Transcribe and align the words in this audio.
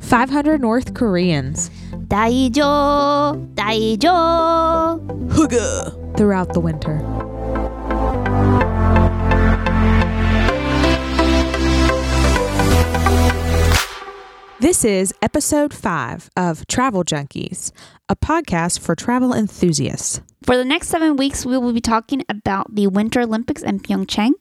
500 0.00 0.60
North 0.60 0.94
Koreans. 0.94 1.70
Daijo, 2.08 3.54
daijo, 3.54 5.00
Huga. 5.28 6.16
throughout 6.16 6.52
the 6.54 6.60
winter. 6.60 6.98
This 14.60 14.84
is 14.84 15.14
episode 15.22 15.72
five 15.72 16.28
of 16.36 16.66
Travel 16.66 17.04
Junkies, 17.04 17.70
a 18.08 18.16
podcast 18.16 18.80
for 18.80 18.96
travel 18.96 19.32
enthusiasts. 19.32 20.20
For 20.42 20.56
the 20.56 20.64
next 20.64 20.88
seven 20.88 21.16
weeks, 21.16 21.46
we 21.46 21.56
will 21.56 21.72
be 21.72 21.80
talking 21.80 22.24
about 22.28 22.74
the 22.74 22.88
Winter 22.88 23.20
Olympics 23.20 23.62
in 23.62 23.78
Pyeongchang 23.78 24.32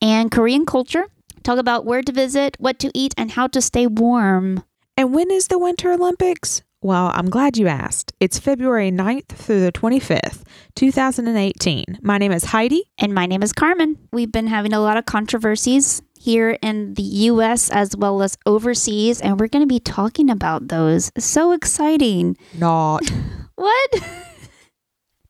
and 0.00 0.30
Korean 0.30 0.64
culture, 0.64 1.06
talk 1.42 1.58
about 1.58 1.84
where 1.84 2.02
to 2.02 2.12
visit, 2.12 2.56
what 2.60 2.78
to 2.78 2.90
eat, 2.94 3.14
and 3.18 3.32
how 3.32 3.48
to 3.48 3.60
stay 3.60 3.88
warm. 3.88 4.62
And 4.96 5.12
when 5.12 5.30
is 5.30 5.48
the 5.48 5.58
Winter 5.58 5.92
Olympics? 5.92 6.62
Well, 6.80 7.10
I'm 7.14 7.28
glad 7.28 7.56
you 7.56 7.66
asked. 7.66 8.12
It's 8.20 8.38
February 8.38 8.92
9th 8.92 9.26
through 9.28 9.60
the 9.60 9.72
25th, 9.72 10.42
2018. 10.76 11.98
My 12.00 12.16
name 12.16 12.30
is 12.30 12.44
Heidi. 12.44 12.84
And 12.98 13.12
my 13.12 13.26
name 13.26 13.42
is 13.42 13.52
Carmen. 13.52 13.98
We've 14.12 14.30
been 14.30 14.46
having 14.46 14.72
a 14.72 14.78
lot 14.78 14.96
of 14.96 15.04
controversies 15.04 16.00
here 16.16 16.58
in 16.62 16.94
the 16.94 17.02
US 17.02 17.70
as 17.70 17.96
well 17.96 18.22
as 18.22 18.38
overseas, 18.46 19.20
and 19.20 19.40
we're 19.40 19.48
going 19.48 19.64
to 19.64 19.72
be 19.72 19.80
talking 19.80 20.30
about 20.30 20.68
those. 20.68 21.10
So 21.18 21.52
exciting. 21.52 22.36
Not. 22.56 23.02
What? 23.56 23.94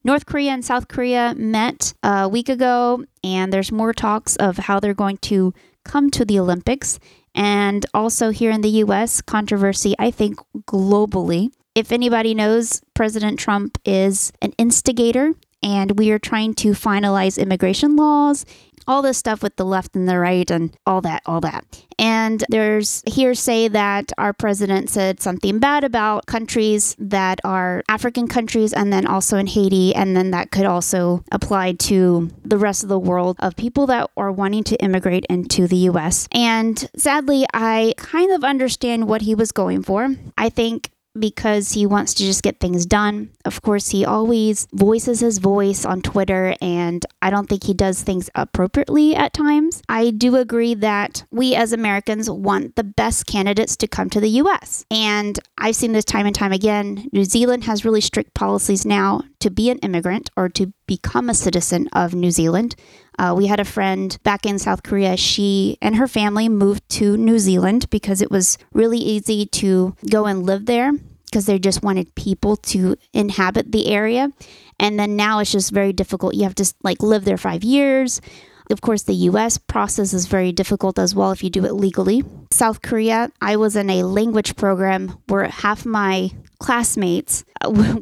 North 0.02 0.24
Korea 0.24 0.52
and 0.52 0.64
South 0.64 0.88
Korea 0.88 1.34
met 1.36 1.92
a 2.02 2.26
week 2.26 2.48
ago, 2.48 3.04
and 3.22 3.52
there's 3.52 3.70
more 3.70 3.92
talks 3.92 4.34
of 4.36 4.56
how 4.56 4.80
they're 4.80 4.94
going 4.94 5.18
to 5.18 5.52
come 5.84 6.10
to 6.10 6.24
the 6.24 6.38
Olympics. 6.38 6.98
And 7.34 7.84
also 7.92 8.30
here 8.30 8.50
in 8.50 8.60
the 8.60 8.82
US, 8.84 9.20
controversy, 9.20 9.94
I 9.98 10.10
think, 10.10 10.38
globally. 10.66 11.50
If 11.74 11.90
anybody 11.90 12.34
knows, 12.34 12.82
President 12.94 13.38
Trump 13.38 13.78
is 13.84 14.32
an 14.40 14.52
instigator, 14.58 15.32
and 15.62 15.98
we 15.98 16.10
are 16.12 16.18
trying 16.18 16.54
to 16.54 16.70
finalize 16.70 17.38
immigration 17.38 17.96
laws 17.96 18.44
all 18.86 19.02
this 19.02 19.18
stuff 19.18 19.42
with 19.42 19.56
the 19.56 19.64
left 19.64 19.94
and 19.94 20.08
the 20.08 20.18
right 20.18 20.50
and 20.50 20.76
all 20.86 21.00
that, 21.02 21.22
all 21.26 21.40
that. 21.40 21.64
And 21.98 22.44
there's 22.48 23.02
hearsay 23.06 23.68
that 23.68 24.12
our 24.18 24.32
president 24.32 24.90
said 24.90 25.20
something 25.20 25.58
bad 25.58 25.84
about 25.84 26.26
countries 26.26 26.96
that 26.98 27.40
are 27.44 27.82
African 27.88 28.28
countries 28.28 28.72
and 28.72 28.92
then 28.92 29.06
also 29.06 29.36
in 29.36 29.46
Haiti. 29.46 29.94
And 29.94 30.16
then 30.16 30.30
that 30.32 30.50
could 30.50 30.66
also 30.66 31.24
apply 31.30 31.72
to 31.72 32.30
the 32.44 32.58
rest 32.58 32.82
of 32.82 32.88
the 32.88 32.98
world 32.98 33.36
of 33.38 33.56
people 33.56 33.86
that 33.86 34.10
are 34.16 34.32
wanting 34.32 34.64
to 34.64 34.76
immigrate 34.76 35.24
into 35.30 35.66
the 35.66 35.76
US. 35.88 36.28
And 36.32 36.88
sadly, 36.96 37.46
I 37.54 37.94
kind 37.96 38.32
of 38.32 38.44
understand 38.44 39.08
what 39.08 39.22
he 39.22 39.34
was 39.34 39.52
going 39.52 39.82
for. 39.82 40.14
I 40.36 40.48
think 40.48 40.90
because 41.18 41.72
he 41.72 41.86
wants 41.86 42.14
to 42.14 42.24
just 42.24 42.42
get 42.42 42.60
things 42.60 42.86
done. 42.86 43.30
Of 43.44 43.62
course, 43.62 43.90
he 43.90 44.04
always 44.04 44.66
voices 44.72 45.20
his 45.20 45.38
voice 45.38 45.84
on 45.84 46.02
Twitter, 46.02 46.54
and 46.60 47.04
I 47.22 47.30
don't 47.30 47.48
think 47.48 47.64
he 47.64 47.74
does 47.74 48.02
things 48.02 48.30
appropriately 48.34 49.14
at 49.14 49.32
times. 49.32 49.82
I 49.88 50.10
do 50.10 50.36
agree 50.36 50.74
that 50.74 51.24
we 51.30 51.54
as 51.54 51.72
Americans 51.72 52.28
want 52.28 52.76
the 52.76 52.84
best 52.84 53.26
candidates 53.26 53.76
to 53.76 53.88
come 53.88 54.10
to 54.10 54.20
the 54.20 54.30
US. 54.30 54.84
And 54.90 55.38
I've 55.58 55.76
seen 55.76 55.92
this 55.92 56.04
time 56.04 56.26
and 56.26 56.34
time 56.34 56.52
again. 56.52 57.08
New 57.12 57.24
Zealand 57.24 57.64
has 57.64 57.84
really 57.84 58.00
strict 58.00 58.34
policies 58.34 58.84
now 58.84 59.22
to 59.40 59.50
be 59.50 59.70
an 59.70 59.78
immigrant 59.78 60.30
or 60.36 60.48
to 60.50 60.72
become 60.86 61.30
a 61.30 61.34
citizen 61.34 61.88
of 61.92 62.14
New 62.14 62.30
Zealand. 62.30 62.74
Uh, 63.18 63.34
we 63.36 63.46
had 63.46 63.60
a 63.60 63.64
friend 63.64 64.18
back 64.22 64.44
in 64.44 64.58
South 64.58 64.82
Korea. 64.82 65.16
She 65.16 65.78
and 65.80 65.96
her 65.96 66.08
family 66.08 66.48
moved 66.48 66.88
to 66.90 67.16
New 67.16 67.38
Zealand 67.38 67.88
because 67.90 68.20
it 68.20 68.30
was 68.30 68.58
really 68.72 68.98
easy 68.98 69.46
to 69.46 69.94
go 70.10 70.26
and 70.26 70.44
live 70.44 70.66
there 70.66 70.92
because 71.26 71.46
they 71.46 71.58
just 71.58 71.82
wanted 71.82 72.14
people 72.14 72.56
to 72.56 72.96
inhabit 73.12 73.72
the 73.72 73.88
area. 73.88 74.30
And 74.78 74.98
then 74.98 75.16
now 75.16 75.38
it's 75.38 75.52
just 75.52 75.72
very 75.72 75.92
difficult. 75.92 76.34
You 76.34 76.44
have 76.44 76.54
to 76.56 76.74
like 76.82 77.02
live 77.02 77.24
there 77.24 77.36
five 77.36 77.64
years. 77.64 78.20
Of 78.70 78.80
course, 78.80 79.02
the 79.02 79.14
US 79.30 79.58
process 79.58 80.14
is 80.14 80.26
very 80.26 80.52
difficult 80.52 80.98
as 80.98 81.14
well 81.14 81.32
if 81.32 81.44
you 81.44 81.50
do 81.50 81.64
it 81.64 81.74
legally. 81.74 82.24
South 82.50 82.82
Korea, 82.82 83.30
I 83.40 83.56
was 83.56 83.76
in 83.76 83.90
a 83.90 84.04
language 84.04 84.56
program 84.56 85.18
where 85.28 85.44
half 85.48 85.84
my 85.84 86.30
classmates 86.58 87.44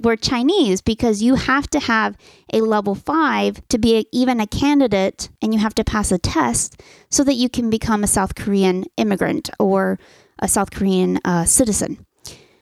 were 0.03 0.17
Chinese 0.17 0.81
because 0.81 1.23
you 1.23 1.35
have 1.35 1.69
to 1.71 1.81
have 1.81 2.17
a 2.53 2.61
level 2.61 2.95
five 2.95 3.61
to 3.69 3.79
be 3.79 3.99
a, 3.99 4.05
even 4.13 4.41
a 4.41 4.47
candidate 4.47 5.29
and 5.41 5.53
you 5.53 5.59
have 5.59 5.75
to 5.75 5.85
pass 5.85 6.13
a 6.13 6.19
test 6.19 6.81
so 7.11 7.25
that 7.25 7.35
you 7.35 7.49
can 7.49 7.71
become 7.71 8.05
a 8.05 8.07
South 8.07 8.35
Korean 8.35 8.85
immigrant 8.97 9.51
or 9.59 9.99
a 10.39 10.47
South 10.47 10.71
Korean 10.71 11.19
uh, 11.25 11.45
citizen. 11.45 12.07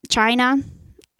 China, 0.09 0.57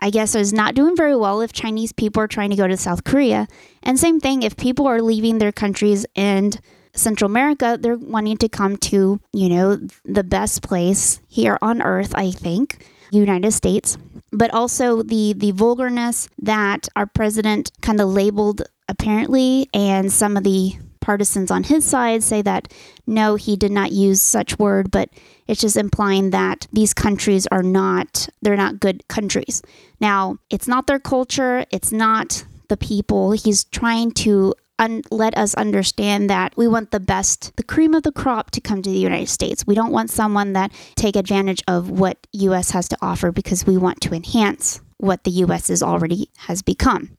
I 0.01 0.11
guess, 0.11 0.35
is 0.35 0.53
not 0.53 0.75
doing 0.75 0.97
very 0.97 1.15
well 1.15 1.41
if 1.41 1.53
Chinese 1.53 1.93
people 1.93 2.23
are 2.23 2.29
trying 2.29 2.51
to 2.51 2.57
go 2.57 2.67
to 2.67 2.77
South 2.77 3.05
Korea. 3.05 3.47
And 3.83 3.99
same 3.99 4.19
thing, 4.19 4.43
if 4.43 4.57
people 4.57 4.87
are 4.87 5.03
leaving 5.03 5.39
their 5.39 5.53
countries 5.53 6.07
and 6.17 6.59
Central 6.95 7.31
America, 7.31 7.79
they're 7.81 7.97
wanting 7.97 8.39
to 8.39 8.49
come 8.49 8.77
to, 8.77 9.21
you 9.33 9.49
know, 9.49 9.79
the 10.05 10.25
best 10.25 10.63
place 10.63 11.21
here 11.29 11.59
on 11.63 11.83
earth, 11.83 12.15
I 12.15 12.31
think, 12.31 12.85
United 13.13 13.53
States. 13.53 13.97
But 14.33 14.53
also 14.55 15.03
the 15.03 15.35
the 15.37 15.51
vulgarness 15.51 16.29
that 16.43 16.89
our 16.97 17.07
president 17.07 17.71
kind 17.83 18.01
of 18.01 18.09
labeled 18.09 18.63
apparently 18.89 19.69
and 19.75 20.13
some 20.13 20.37
of 20.37 20.45
the 20.45 20.75
partisans 21.01 21.51
on 21.51 21.65
his 21.65 21.85
side 21.85 22.23
say 22.23 22.43
that 22.43 22.73
no, 23.07 23.35
he 23.35 23.57
did 23.57 23.73
not 23.73 23.91
use 23.91 24.21
such 24.21 24.59
word, 24.59 24.91
but 24.91 25.09
it's 25.49 25.61
just 25.61 25.77
implying 25.77 26.31
that 26.31 26.69
these 26.73 26.95
countries 26.95 27.47
are 27.49 27.63
not 27.63 28.29
they're 28.43 28.57
not 28.57 28.79
good 28.81 29.07
countries. 29.09 29.63
Now, 30.01 30.39
it's 30.49 30.69
not 30.69 30.87
their 30.87 30.99
culture, 30.99 31.65
it's 31.71 31.93
not 31.93 32.45
the 32.69 32.77
people. 32.77 33.33
He's 33.33 33.65
trying 33.65 34.13
to 34.13 34.55
un- 34.79 35.03
let 35.11 35.37
us 35.37 35.55
understand 35.55 36.31
that 36.31 36.57
we 36.57 36.67
want 36.67 36.91
the 36.91 37.01
best, 37.01 37.55
the 37.57 37.63
cream 37.63 37.95
of 37.95 38.03
the 38.03 38.13
crop 38.13 38.51
to 38.53 38.61
come 38.61 38.83
to 38.83 38.91
the 38.91 38.99
United 38.99 39.29
States. 39.29 39.67
We 39.67 39.75
don't 39.75 39.93
want 39.93 40.11
someone 40.11 40.55
that 40.55 40.73
take 40.97 41.17
advantage 41.17 41.63
of 41.69 41.91
what 41.91 42.27
US 42.33 42.71
has 42.71 42.89
to 42.89 42.99
offer 43.03 43.31
because 43.31 43.67
we 43.67 43.77
want 43.77 44.01
to 44.03 44.15
enhance 44.15 44.81
what 44.97 45.25
the 45.25 45.31
US 45.43 45.71
is 45.71 45.83
already 45.83 46.31
has 46.39 46.63
become. 46.63 47.17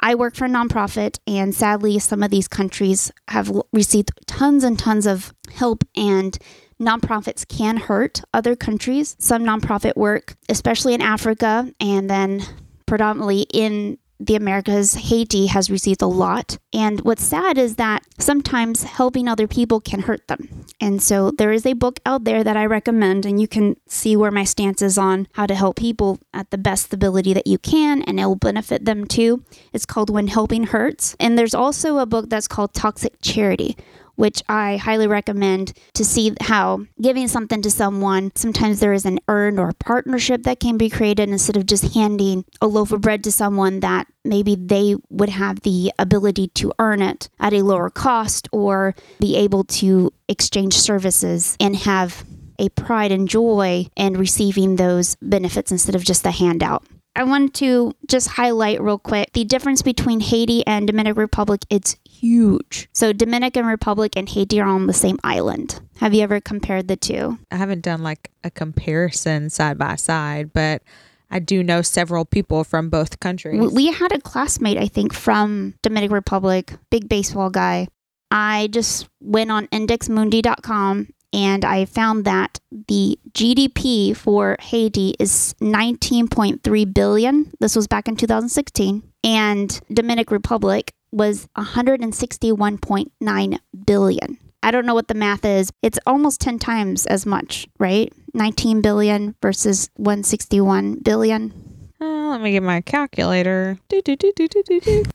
I 0.00 0.14
work 0.14 0.34
for 0.34 0.44
a 0.44 0.48
nonprofit, 0.48 1.18
and 1.26 1.54
sadly, 1.54 1.98
some 1.98 2.22
of 2.22 2.30
these 2.30 2.48
countries 2.48 3.10
have 3.28 3.50
received 3.72 4.10
tons 4.26 4.62
and 4.64 4.78
tons 4.78 5.06
of 5.06 5.32
help, 5.54 5.84
and 5.96 6.36
nonprofits 6.80 7.46
can 7.46 7.76
hurt 7.76 8.22
other 8.32 8.56
countries. 8.56 9.16
Some 9.18 9.44
nonprofit 9.44 9.96
work, 9.96 10.36
especially 10.48 10.94
in 10.94 11.02
Africa, 11.02 11.72
and 11.80 12.08
then 12.08 12.42
predominantly 12.86 13.46
in 13.52 13.98
the 14.20 14.36
Americas, 14.36 14.94
Haiti 14.94 15.46
has 15.46 15.70
received 15.70 16.00
a 16.00 16.06
lot. 16.06 16.56
And 16.72 17.00
what's 17.00 17.24
sad 17.24 17.58
is 17.58 17.76
that 17.76 18.04
sometimes 18.18 18.84
helping 18.84 19.28
other 19.28 19.48
people 19.48 19.80
can 19.80 20.02
hurt 20.02 20.28
them. 20.28 20.64
And 20.80 21.02
so 21.02 21.30
there 21.30 21.52
is 21.52 21.66
a 21.66 21.72
book 21.72 21.98
out 22.06 22.24
there 22.24 22.44
that 22.44 22.56
I 22.56 22.64
recommend, 22.64 23.26
and 23.26 23.40
you 23.40 23.48
can 23.48 23.76
see 23.88 24.16
where 24.16 24.30
my 24.30 24.44
stance 24.44 24.82
is 24.82 24.96
on 24.96 25.28
how 25.32 25.46
to 25.46 25.54
help 25.54 25.76
people 25.76 26.20
at 26.32 26.50
the 26.50 26.58
best 26.58 26.94
ability 26.94 27.32
that 27.34 27.46
you 27.46 27.58
can, 27.58 28.02
and 28.02 28.20
it 28.20 28.26
will 28.26 28.36
benefit 28.36 28.84
them 28.84 29.04
too. 29.04 29.44
It's 29.72 29.86
called 29.86 30.10
When 30.10 30.28
Helping 30.28 30.64
Hurts. 30.64 31.16
And 31.18 31.36
there's 31.36 31.54
also 31.54 31.98
a 31.98 32.06
book 32.06 32.30
that's 32.30 32.48
called 32.48 32.72
Toxic 32.72 33.20
Charity, 33.20 33.76
which 34.16 34.42
I 34.48 34.76
highly 34.76 35.06
recommend 35.06 35.72
to 35.94 36.04
see 36.04 36.34
how 36.40 36.86
giving 37.00 37.28
something 37.28 37.62
to 37.62 37.70
someone, 37.70 38.32
sometimes 38.34 38.80
there 38.80 38.92
is 38.92 39.04
an 39.04 39.20
earned 39.28 39.58
or 39.58 39.72
partnership 39.72 40.44
that 40.44 40.60
can 40.60 40.76
be 40.76 40.90
created 40.90 41.28
instead 41.28 41.56
of 41.56 41.66
just 41.66 41.94
handing 41.94 42.44
a 42.60 42.66
loaf 42.66 42.92
of 42.92 43.00
bread 43.00 43.24
to 43.24 43.32
someone 43.32 43.80
that 43.80 44.06
maybe 44.24 44.54
they 44.54 44.96
would 45.10 45.28
have 45.28 45.60
the 45.60 45.92
ability 45.98 46.48
to 46.48 46.72
earn 46.78 47.02
it 47.02 47.28
at 47.38 47.52
a 47.52 47.62
lower 47.62 47.90
cost 47.90 48.48
or 48.52 48.94
be 49.20 49.36
able 49.36 49.64
to 49.64 50.12
exchange 50.28 50.74
services 50.74 51.56
and 51.60 51.76
have 51.76 52.24
a 52.58 52.68
pride 52.70 53.12
and 53.12 53.28
joy 53.28 53.86
in 53.96 54.14
receiving 54.14 54.76
those 54.76 55.16
benefits 55.16 55.72
instead 55.72 55.94
of 55.94 56.04
just 56.04 56.24
a 56.24 56.30
handout. 56.30 56.84
I 57.16 57.24
want 57.24 57.54
to 57.54 57.92
just 58.08 58.28
highlight 58.28 58.82
real 58.82 58.98
quick 58.98 59.32
the 59.34 59.44
difference 59.44 59.82
between 59.82 60.20
Haiti 60.20 60.66
and 60.66 60.86
Dominican 60.86 61.20
Republic. 61.20 61.64
It's 61.70 61.96
huge. 62.08 62.88
So 62.92 63.12
Dominican 63.12 63.66
Republic 63.66 64.12
and 64.16 64.28
Haiti 64.28 64.60
are 64.60 64.68
on 64.68 64.86
the 64.86 64.92
same 64.92 65.18
island. 65.22 65.80
Have 65.98 66.12
you 66.12 66.22
ever 66.22 66.40
compared 66.40 66.88
the 66.88 66.96
two? 66.96 67.38
I 67.52 67.56
haven't 67.56 67.82
done 67.82 68.02
like 68.02 68.30
a 68.42 68.50
comparison 68.50 69.48
side 69.50 69.78
by 69.78 69.94
side, 69.96 70.52
but 70.52 70.82
I 71.30 71.38
do 71.38 71.62
know 71.62 71.82
several 71.82 72.24
people 72.24 72.64
from 72.64 72.90
both 72.90 73.20
countries. 73.20 73.60
We- 73.60 73.68
We 73.68 73.92
had 73.92 74.10
a 74.12 74.20
classmate, 74.20 74.78
I 74.78 74.88
think, 74.88 75.12
from 75.12 75.74
Dominican 75.82 76.14
Republic, 76.14 76.74
big 76.90 77.08
baseball 77.08 77.50
guy. 77.50 77.88
I 78.30 78.68
just 78.72 79.08
went 79.20 79.52
on 79.52 79.68
indexmundi.com 79.68 81.08
and 81.34 81.64
I 81.64 81.84
found 81.84 82.24
that 82.26 82.60
the 82.70 83.18
GDP 83.32 84.16
for 84.16 84.56
Haiti 84.60 85.16
is 85.18 85.56
19.3 85.60 86.94
billion. 86.94 87.50
This 87.58 87.74
was 87.74 87.88
back 87.88 88.06
in 88.06 88.14
2016. 88.14 89.02
And 89.24 89.80
Dominican 89.92 90.32
Republic 90.32 90.94
was 91.10 91.48
161.9 91.56 93.58
billion. 93.84 94.38
I 94.62 94.70
don't 94.70 94.86
know 94.86 94.94
what 94.94 95.08
the 95.08 95.14
math 95.14 95.44
is. 95.44 95.72
It's 95.82 95.98
almost 96.06 96.40
10 96.40 96.60
times 96.60 97.04
as 97.06 97.26
much, 97.26 97.66
right? 97.80 98.12
19 98.32 98.80
billion 98.80 99.34
versus 99.42 99.90
161 99.96 101.00
billion. 101.00 101.52
Uh, 102.00 102.28
let 102.28 102.40
me 102.40 102.52
get 102.52 102.62
my 102.62 102.80
calculator. 102.80 103.76
Do, 103.88 104.00
do, 104.02 104.14
do. 104.16 104.32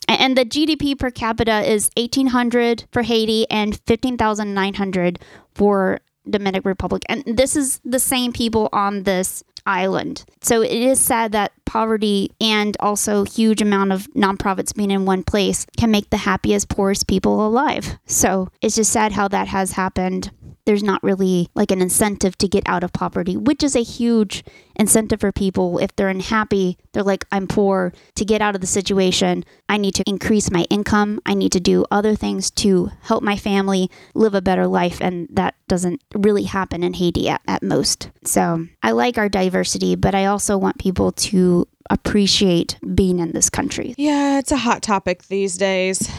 And 0.08 0.38
the 0.38 0.46
GDP 0.46 1.00
per 1.00 1.12
capita 1.12 1.62
is 1.62 1.90
1800 1.96 2.84
for 2.92 3.04
Haiti 3.04 3.50
and 3.50 3.80
15,900 3.86 5.20
for 5.54 6.02
Dominican 6.30 6.68
Republic. 6.68 7.04
And 7.08 7.24
this 7.26 7.56
is 7.56 7.80
the 7.84 8.00
same 8.00 8.34
people 8.34 8.70
on 8.72 9.04
this 9.04 9.44
island. 9.66 10.26
So 10.42 10.62
it 10.62 10.72
is 10.72 11.00
sad 11.00 11.32
that 11.34 11.52
poverty 11.66 12.32
and 12.42 12.76
also 12.80 13.24
huge 13.24 13.62
amount 13.62 13.92
of 13.92 14.08
nonprofits 14.14 14.74
being 14.74 14.92
in 14.92 15.06
one 15.06 15.24
place 15.24 15.68
can 15.78 15.92
make 15.92 16.10
the 16.10 16.18
happiest 16.18 16.70
poorest 16.70 17.08
people 17.08 17.46
alive. 17.46 18.00
So 18.06 18.50
it's 18.62 18.76
just 18.76 18.92
sad 18.92 19.12
how 19.12 19.28
that 19.28 19.48
has 19.50 19.74
happened. 19.74 20.32
There's 20.70 20.84
not 20.84 21.02
really 21.02 21.50
like 21.56 21.72
an 21.72 21.82
incentive 21.82 22.38
to 22.38 22.48
get 22.48 22.62
out 22.68 22.84
of 22.84 22.94
poverty, 22.94 23.36
which 23.36 23.64
is 23.64 23.76
a 23.76 23.82
huge 23.82 24.44
incentive 24.76 25.20
for 25.20 25.32
people. 25.32 25.80
If 25.80 25.96
they're 25.96 26.10
unhappy, 26.10 26.78
they're 26.92 27.02
like, 27.02 27.26
I'm 27.32 27.48
poor. 27.48 27.92
To 28.14 28.24
get 28.24 28.40
out 28.40 28.54
of 28.54 28.62
the 28.62 28.68
situation, 28.68 29.46
I 29.68 29.78
need 29.78 29.96
to 29.96 30.04
increase 30.08 30.52
my 30.52 30.68
income. 30.70 31.22
I 31.26 31.34
need 31.34 31.52
to 31.54 31.60
do 31.60 31.86
other 31.90 32.14
things 32.14 32.52
to 32.52 32.92
help 33.02 33.24
my 33.24 33.36
family 33.36 33.90
live 34.14 34.36
a 34.36 34.44
better 34.44 34.68
life. 34.68 35.02
And 35.02 35.28
that 35.32 35.56
doesn't 35.68 36.04
really 36.14 36.44
happen 36.44 36.84
in 36.84 36.94
Haiti 36.94 37.30
at, 37.30 37.42
at 37.48 37.64
most. 37.64 38.12
So 38.24 38.68
I 38.84 38.92
like 38.92 39.18
our 39.18 39.28
diversity, 39.28 39.96
but 39.96 40.14
I 40.14 40.26
also 40.26 40.56
want 40.56 40.78
people 40.78 41.14
to 41.14 41.68
appreciate 41.90 42.78
being 42.94 43.18
in 43.18 43.32
this 43.32 43.50
country. 43.50 43.96
Yeah, 43.98 44.38
it's 44.38 44.52
a 44.52 44.58
hot 44.58 44.84
topic 44.84 45.24
these 45.24 45.58
days. 45.58 46.12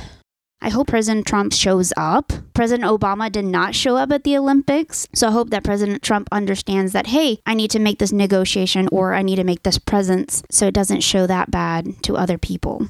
I 0.63 0.69
hope 0.69 0.89
President 0.89 1.27
Trump 1.27 1.55
shows 1.55 1.91
up. 1.97 2.35
President 2.53 2.87
Obama 2.87 3.33
did 3.33 3.47
not 3.47 3.75
show 3.75 3.97
up 3.97 4.13
at 4.13 4.25
the 4.25 4.37
Olympics. 4.37 5.09
So 5.15 5.29
I 5.29 5.31
hope 5.31 5.49
that 5.51 5.65
President 5.65 6.03
Trump 6.03 6.29
understands 6.31 6.93
that, 6.93 7.07
hey, 7.07 7.39
I 7.47 7.55
need 7.55 7.71
to 7.71 7.79
make 7.79 7.99
this 7.99 8.13
negotiation 8.13 8.87
or 8.93 9.15
I 9.15 9.23
need 9.23 9.37
to 9.37 9.45
make 9.45 9.63
this 9.63 9.79
presence 9.79 10.43
so 10.51 10.67
it 10.67 10.75
doesn't 10.75 11.01
show 11.01 11.27
that 11.27 11.51
bad 11.51 12.03
to 12.03 12.15
other 12.15 12.37
people. 12.37 12.89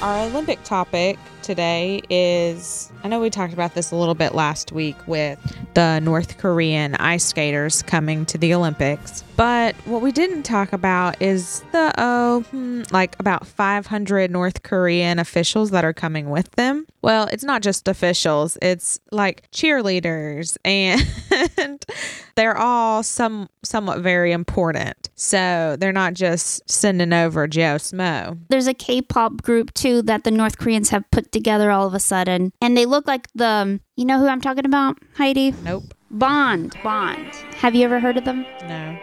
Our 0.00 0.24
Olympic 0.24 0.64
topic 0.64 1.18
today 1.42 2.00
is 2.08 2.90
I 3.04 3.08
know 3.08 3.20
we 3.20 3.28
talked 3.28 3.52
about 3.52 3.74
this 3.74 3.90
a 3.90 3.96
little 3.96 4.14
bit 4.14 4.34
last 4.34 4.72
week 4.72 4.96
with 5.06 5.38
the 5.74 6.00
North 6.00 6.38
Korean 6.38 6.94
ice 6.94 7.26
skaters 7.26 7.82
coming 7.82 8.24
to 8.24 8.38
the 8.38 8.54
Olympics. 8.54 9.22
But 9.40 9.74
what 9.86 10.02
we 10.02 10.12
didn't 10.12 10.42
talk 10.42 10.74
about 10.74 11.22
is 11.22 11.64
the 11.72 11.94
oh, 11.96 12.42
hmm, 12.50 12.82
like 12.90 13.18
about 13.18 13.46
500 13.46 14.30
North 14.30 14.62
Korean 14.62 15.18
officials 15.18 15.70
that 15.70 15.82
are 15.82 15.94
coming 15.94 16.28
with 16.28 16.50
them. 16.56 16.86
Well, 17.00 17.26
it's 17.32 17.42
not 17.42 17.62
just 17.62 17.88
officials, 17.88 18.58
it's 18.60 19.00
like 19.10 19.50
cheerleaders 19.50 20.58
and 20.66 21.86
they're 22.34 22.58
all 22.58 23.02
some 23.02 23.48
somewhat 23.62 24.00
very 24.00 24.32
important. 24.32 25.08
So, 25.14 25.74
they're 25.80 25.90
not 25.90 26.12
just 26.12 26.70
sending 26.70 27.14
over 27.14 27.46
Joe 27.46 27.76
Smo. 27.76 28.38
There's 28.50 28.66
a 28.66 28.74
K-pop 28.74 29.40
group 29.40 29.72
too 29.72 30.02
that 30.02 30.24
the 30.24 30.30
North 30.30 30.58
Koreans 30.58 30.90
have 30.90 31.10
put 31.10 31.32
together 31.32 31.70
all 31.70 31.86
of 31.86 31.94
a 31.94 32.00
sudden, 32.00 32.52
and 32.60 32.76
they 32.76 32.84
look 32.84 33.06
like 33.06 33.26
the 33.34 33.80
you 33.96 34.04
know 34.04 34.18
who 34.18 34.26
I'm 34.26 34.42
talking 34.42 34.66
about, 34.66 34.98
Heidi? 35.14 35.52
Nope. 35.64 35.94
Bond. 36.10 36.76
Bond. 36.84 37.34
Have 37.54 37.74
you 37.74 37.86
ever 37.86 38.00
heard 38.00 38.18
of 38.18 38.26
them? 38.26 38.44
No. 38.68 38.98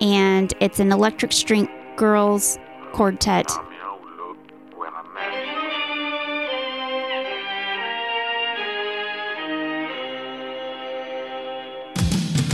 And 0.00 0.52
it's 0.60 0.80
an 0.80 0.92
Electric 0.92 1.32
String 1.32 1.68
Girls 1.96 2.58
quartet. 2.92 3.50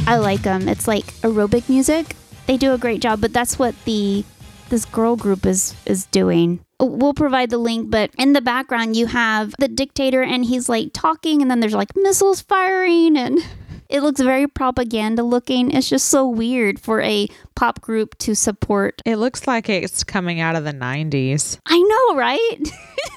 I 0.09 0.19
like 0.19 0.43
them. 0.43 0.69
It's 0.69 0.87
like 0.87 1.07
aerobic 1.23 1.69
music. 1.69 2.15
They 2.47 2.57
do 2.57 2.73
a 2.73 2.79
great 2.79 3.01
job, 3.01 3.21
but 3.21 3.33
that's 3.33 3.59
what 3.59 3.75
the 3.85 4.25
this 4.69 4.85
girl 4.85 5.17
group 5.17 5.45
is 5.45 5.75
is 5.85 6.07
doing. 6.07 6.61
We'll 6.79 7.15
provide 7.15 7.51
the 7.51 7.59
link, 7.59 7.91
but 7.91 8.11
in 8.19 8.33
the 8.33 8.41
background 8.41 8.95
you 8.97 9.07
have 9.07 9.55
the 9.59 9.69
dictator 9.69 10.23
and 10.23 10.45
he's 10.45 10.69
like 10.69 10.91
talking 10.93 11.43
and 11.43 11.51
then 11.51 11.61
there's 11.61 11.75
like 11.75 11.97
missiles 11.97 12.41
firing 12.41 13.17
and 13.17 13.41
it 13.89 14.03
looks 14.03 14.21
very 14.21 14.47
propaganda 14.47 15.23
looking. 15.23 15.71
It's 15.71 15.89
just 15.89 16.07
so 16.07 16.29
weird 16.29 16.79
for 16.81 17.01
a 17.01 17.29
pop 17.55 17.81
group 17.81 18.17
to 18.19 18.35
support. 18.35 19.03
It 19.05 19.17
looks 19.17 19.47
like 19.47 19.69
it's 19.69 20.05
coming 20.05 20.41
out 20.41 20.57
of 20.57 20.65
the 20.65 20.73
90s. 20.73 21.59
I 21.67 21.79
know, 21.79 22.19
right? 22.19 22.59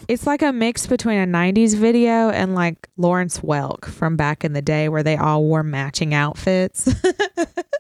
It's 0.08 0.26
like 0.26 0.42
a 0.42 0.52
mix 0.52 0.88
between 0.88 1.20
a 1.20 1.28
90s 1.28 1.78
video 1.78 2.32
and 2.32 2.56
like 2.56 2.90
Lawrence 2.98 3.42
Welk 3.42 3.86
from 3.86 4.16
back 4.18 4.44
in 4.44 4.54
the 4.54 4.62
day 4.62 4.90
where 4.90 5.04
they 5.04 5.16
all 5.16 5.44
wore 5.44 5.62
matching 5.62 6.16
outfits. 6.16 6.92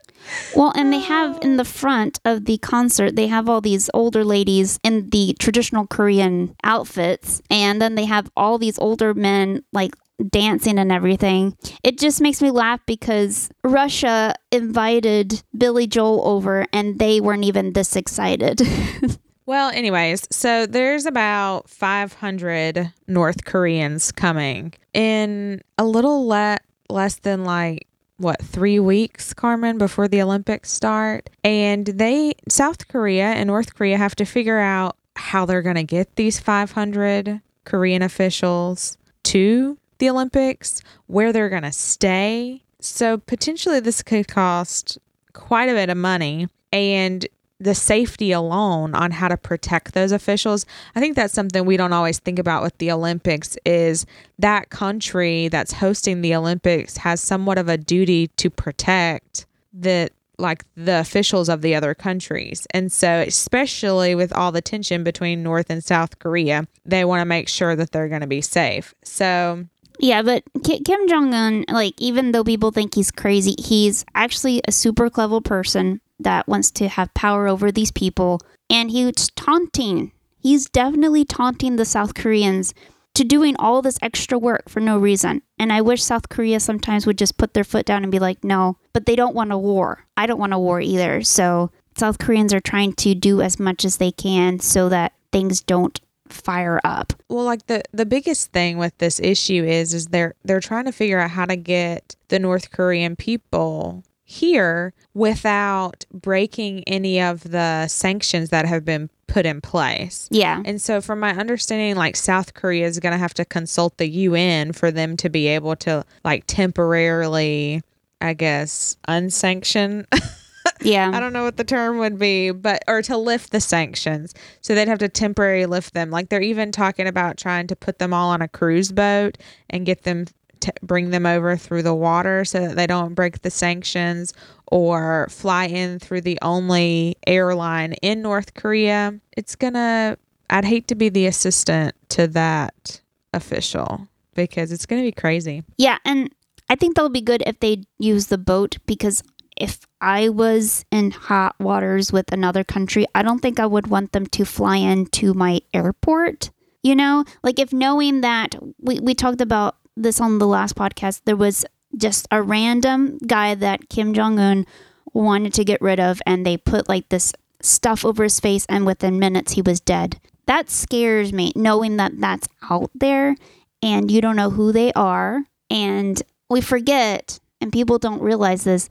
Well, 0.55 0.71
and 0.75 0.91
they 0.91 0.99
have 0.99 1.39
in 1.41 1.57
the 1.57 1.65
front 1.65 2.19
of 2.25 2.45
the 2.45 2.57
concert, 2.57 3.15
they 3.15 3.27
have 3.27 3.49
all 3.49 3.61
these 3.61 3.89
older 3.93 4.23
ladies 4.23 4.79
in 4.83 5.09
the 5.09 5.35
traditional 5.39 5.87
Korean 5.87 6.55
outfits, 6.63 7.41
and 7.49 7.81
then 7.81 7.95
they 7.95 8.05
have 8.05 8.29
all 8.35 8.57
these 8.57 8.77
older 8.79 9.13
men 9.13 9.63
like 9.73 9.93
dancing 10.29 10.77
and 10.77 10.91
everything. 10.91 11.55
It 11.83 11.97
just 11.97 12.21
makes 12.21 12.41
me 12.41 12.51
laugh 12.51 12.81
because 12.85 13.49
Russia 13.63 14.35
invited 14.51 15.41
Billy 15.57 15.87
Joel 15.87 16.27
over 16.27 16.65
and 16.73 16.99
they 16.99 17.21
weren't 17.21 17.45
even 17.45 17.73
this 17.73 17.95
excited. 17.95 18.61
well, 19.45 19.71
anyways, 19.71 20.27
so 20.29 20.65
there's 20.65 21.05
about 21.05 21.69
500 21.69 22.93
North 23.07 23.45
Koreans 23.45 24.11
coming 24.11 24.73
in 24.93 25.61
a 25.77 25.85
little 25.85 26.27
le- 26.27 26.57
less 26.89 27.19
than 27.19 27.45
like 27.45 27.87
what 28.17 28.41
three 28.41 28.79
weeks 28.79 29.33
carmen 29.33 29.77
before 29.77 30.07
the 30.07 30.21
olympics 30.21 30.69
start 30.69 31.29
and 31.43 31.85
they 31.85 32.33
south 32.49 32.87
korea 32.89 33.27
and 33.27 33.47
north 33.47 33.73
korea 33.75 33.97
have 33.97 34.13
to 34.13 34.25
figure 34.25 34.59
out 34.59 34.97
how 35.15 35.45
they're 35.45 35.61
going 35.61 35.75
to 35.75 35.83
get 35.83 36.15
these 36.17 36.37
500 36.37 37.39
korean 37.63 38.01
officials 38.01 38.97
to 39.23 39.77
the 39.99 40.09
olympics 40.09 40.81
where 41.07 41.31
they're 41.31 41.49
going 41.49 41.63
to 41.63 41.71
stay. 41.71 42.63
So 42.81 43.17
potentially 43.17 43.79
this 43.79 44.01
could 44.01 44.27
cost 44.27 44.97
quite 45.33 45.69
a 45.69 45.73
bit 45.73 45.89
of 45.89 45.97
money 45.97 46.47
and 46.71 47.25
the 47.59 47.75
safety 47.75 48.31
alone 48.31 48.95
on 48.95 49.11
how 49.11 49.27
to 49.27 49.37
protect 49.37 49.93
those 49.93 50.11
officials. 50.11 50.65
I 50.95 50.99
think 50.99 51.15
that's 51.15 51.33
something 51.33 51.65
we 51.65 51.77
don't 51.77 51.93
always 51.93 52.19
think 52.19 52.39
about 52.39 52.63
with 52.63 52.77
the 52.77 52.91
olympics 52.91 53.57
is 53.65 54.05
that 54.39 54.69
country 54.69 55.49
that's 55.49 55.73
hosting 55.73 56.21
the 56.21 56.35
olympics 56.35 56.97
has 56.97 57.19
somewhat 57.19 57.57
of 57.57 57.67
a 57.67 57.77
duty 57.77 58.27
to 58.37 58.49
protect 58.49 59.45
the 59.73 60.09
like 60.37 60.63
the 60.75 61.01
officials 61.01 61.49
of 61.49 61.61
the 61.61 61.75
other 61.75 61.93
countries. 61.93 62.65
And 62.73 62.93
so 62.93 63.25
especially 63.27 64.15
with 64.15 64.31
all 64.31 64.53
the 64.53 64.61
tension 64.61 65.03
between 65.03 65.43
north 65.43 65.69
and 65.69 65.83
south 65.83 66.17
korea 66.19 66.65
they 66.85 67.03
want 67.03 67.19
to 67.19 67.25
make 67.25 67.49
sure 67.49 67.75
that 67.75 67.91
they're 67.91 68.07
going 68.07 68.21
to 68.21 68.27
be 68.27 68.41
safe. 68.41 68.95
So 69.03 69.65
yeah, 69.99 70.21
but 70.21 70.43
Kim 70.63 71.07
Jong 71.07 71.33
Un, 71.33 71.65
like, 71.69 71.93
even 71.97 72.31
though 72.31 72.43
people 72.43 72.71
think 72.71 72.95
he's 72.95 73.11
crazy, 73.11 73.55
he's 73.59 74.05
actually 74.15 74.61
a 74.67 74.71
super 74.71 75.09
clever 75.09 75.41
person 75.41 76.01
that 76.19 76.47
wants 76.47 76.71
to 76.71 76.87
have 76.87 77.13
power 77.13 77.47
over 77.47 77.71
these 77.71 77.91
people. 77.91 78.41
And 78.69 78.91
he's 78.91 79.29
taunting. 79.31 80.11
He's 80.41 80.69
definitely 80.69 81.25
taunting 81.25 81.75
the 81.75 81.85
South 81.85 82.13
Koreans 82.13 82.73
to 83.15 83.23
doing 83.23 83.55
all 83.57 83.81
this 83.81 83.99
extra 84.01 84.37
work 84.37 84.69
for 84.69 84.79
no 84.79 84.97
reason. 84.97 85.41
And 85.57 85.73
I 85.73 85.81
wish 85.81 86.03
South 86.03 86.29
Korea 86.29 86.59
sometimes 86.59 87.05
would 87.05 87.17
just 87.17 87.37
put 87.37 87.53
their 87.53 87.63
foot 87.63 87.85
down 87.85 88.03
and 88.03 88.11
be 88.11 88.19
like, 88.19 88.43
no, 88.43 88.77
but 88.93 89.05
they 89.05 89.15
don't 89.15 89.35
want 89.35 89.51
a 89.51 89.57
war. 89.57 90.05
I 90.15 90.25
don't 90.25 90.39
want 90.39 90.53
a 90.53 90.59
war 90.59 90.79
either. 90.79 91.23
So 91.23 91.71
South 91.97 92.19
Koreans 92.19 92.53
are 92.53 92.61
trying 92.61 92.93
to 92.93 93.15
do 93.15 93.41
as 93.41 93.59
much 93.59 93.83
as 93.83 93.97
they 93.97 94.11
can 94.11 94.59
so 94.59 94.87
that 94.89 95.13
things 95.31 95.59
don't 95.61 95.99
fire 96.29 96.79
up. 96.83 97.13
Well, 97.29 97.45
like 97.45 97.67
the 97.67 97.83
the 97.91 98.05
biggest 98.05 98.51
thing 98.51 98.77
with 98.77 98.97
this 98.97 99.19
issue 99.19 99.63
is 99.63 99.93
is 99.93 100.07
they're 100.07 100.35
they're 100.43 100.59
trying 100.59 100.85
to 100.85 100.91
figure 100.91 101.19
out 101.19 101.31
how 101.31 101.45
to 101.45 101.55
get 101.55 102.15
the 102.29 102.39
North 102.39 102.71
Korean 102.71 103.15
people 103.15 104.03
here 104.23 104.93
without 105.15 106.05
breaking 106.13 106.83
any 106.85 107.19
of 107.19 107.49
the 107.49 107.87
sanctions 107.87 108.49
that 108.49 108.65
have 108.65 108.85
been 108.85 109.09
put 109.25 109.45
in 109.45 109.59
place. 109.59 110.27
Yeah. 110.29 110.61
And 110.65 110.79
so 110.79 111.01
from 111.01 111.19
my 111.19 111.31
understanding 111.31 111.95
like 111.95 112.15
South 112.15 112.53
Korea 112.53 112.85
is 112.85 112.99
going 112.99 113.13
to 113.13 113.17
have 113.17 113.33
to 113.35 113.45
consult 113.45 113.97
the 113.97 114.07
UN 114.07 114.71
for 114.71 114.91
them 114.91 115.17
to 115.17 115.29
be 115.29 115.47
able 115.47 115.75
to 115.77 116.05
like 116.23 116.43
temporarily 116.45 117.81
I 118.21 118.33
guess 118.33 118.97
unsanction 119.07 120.05
Yeah. 120.81 121.11
I 121.13 121.19
don't 121.19 121.33
know 121.33 121.43
what 121.43 121.57
the 121.57 121.63
term 121.63 121.97
would 121.99 122.17
be, 122.17 122.51
but 122.51 122.83
or 122.87 123.01
to 123.03 123.17
lift 123.17 123.51
the 123.51 123.59
sanctions. 123.59 124.33
So 124.61 124.75
they'd 124.75 124.87
have 124.87 124.99
to 124.99 125.09
temporarily 125.09 125.65
lift 125.65 125.93
them. 125.93 126.09
Like 126.09 126.29
they're 126.29 126.41
even 126.41 126.71
talking 126.71 127.07
about 127.07 127.37
trying 127.37 127.67
to 127.67 127.75
put 127.75 127.99
them 127.99 128.13
all 128.13 128.29
on 128.29 128.41
a 128.41 128.47
cruise 128.47 128.91
boat 128.91 129.37
and 129.69 129.85
get 129.85 130.03
them 130.03 130.25
to 130.61 130.73
bring 130.81 131.09
them 131.11 131.25
over 131.25 131.55
through 131.55 131.83
the 131.83 131.95
water 131.95 132.43
so 132.43 132.59
that 132.59 132.75
they 132.75 132.87
don't 132.87 133.13
break 133.13 133.41
the 133.41 133.49
sanctions 133.49 134.33
or 134.67 135.27
fly 135.29 135.65
in 135.65 135.99
through 135.99 136.21
the 136.21 136.37
only 136.41 137.15
airline 137.25 137.93
in 138.01 138.21
North 138.21 138.53
Korea. 138.53 139.19
It's 139.37 139.55
going 139.55 139.73
to 139.73 140.17
I'd 140.49 140.65
hate 140.65 140.87
to 140.87 140.95
be 140.95 141.09
the 141.09 141.27
assistant 141.27 141.95
to 142.09 142.27
that 142.27 143.01
official 143.33 144.07
because 144.33 144.71
it's 144.71 144.85
going 144.85 145.01
to 145.01 145.07
be 145.07 145.11
crazy. 145.11 145.63
Yeah, 145.77 145.97
and 146.05 146.33
I 146.69 146.75
think 146.75 146.95
that'll 146.95 147.09
be 147.09 147.21
good 147.21 147.43
if 147.45 147.59
they 147.59 147.83
use 147.99 148.27
the 148.27 148.37
boat 148.37 148.77
because 148.85 149.21
if 149.55 149.81
I 150.01 150.29
was 150.29 150.85
in 150.91 151.11
hot 151.11 151.55
waters 151.59 152.11
with 152.11 152.31
another 152.31 152.63
country, 152.63 153.05
I 153.13 153.23
don't 153.23 153.39
think 153.39 153.59
I 153.59 153.65
would 153.65 153.87
want 153.87 154.11
them 154.11 154.25
to 154.27 154.45
fly 154.45 154.77
into 154.77 155.33
my 155.33 155.61
airport. 155.73 156.51
You 156.83 156.95
know, 156.95 157.25
like 157.43 157.59
if 157.59 157.73
knowing 157.73 158.21
that 158.21 158.55
we, 158.79 158.99
we 158.99 159.13
talked 159.13 159.41
about 159.41 159.75
this 159.97 160.21
on 160.21 160.39
the 160.39 160.47
last 160.47 160.75
podcast, 160.75 161.21
there 161.25 161.35
was 161.35 161.65
just 161.97 162.27
a 162.31 162.41
random 162.41 163.17
guy 163.25 163.55
that 163.55 163.89
Kim 163.89 164.13
Jong 164.13 164.39
un 164.39 164.65
wanted 165.13 165.53
to 165.55 165.65
get 165.65 165.81
rid 165.81 165.99
of, 165.99 166.21
and 166.25 166.45
they 166.45 166.55
put 166.55 166.87
like 166.87 167.09
this 167.09 167.33
stuff 167.61 168.05
over 168.05 168.23
his 168.23 168.39
face, 168.39 168.65
and 168.69 168.85
within 168.85 169.19
minutes 169.19 169.53
he 169.53 169.61
was 169.61 169.79
dead. 169.79 170.19
That 170.45 170.69
scares 170.69 171.33
me, 171.33 171.51
knowing 171.55 171.97
that 171.97 172.19
that's 172.19 172.47
out 172.69 172.91
there 172.95 173.35
and 173.81 174.11
you 174.11 174.21
don't 174.21 174.35
know 174.35 174.49
who 174.49 174.71
they 174.71 174.91
are. 174.93 175.43
And 175.69 176.21
we 176.49 176.61
forget, 176.61 177.39
and 177.61 177.71
people 177.71 177.99
don't 177.99 178.21
realize 178.21 178.63
this 178.63 178.89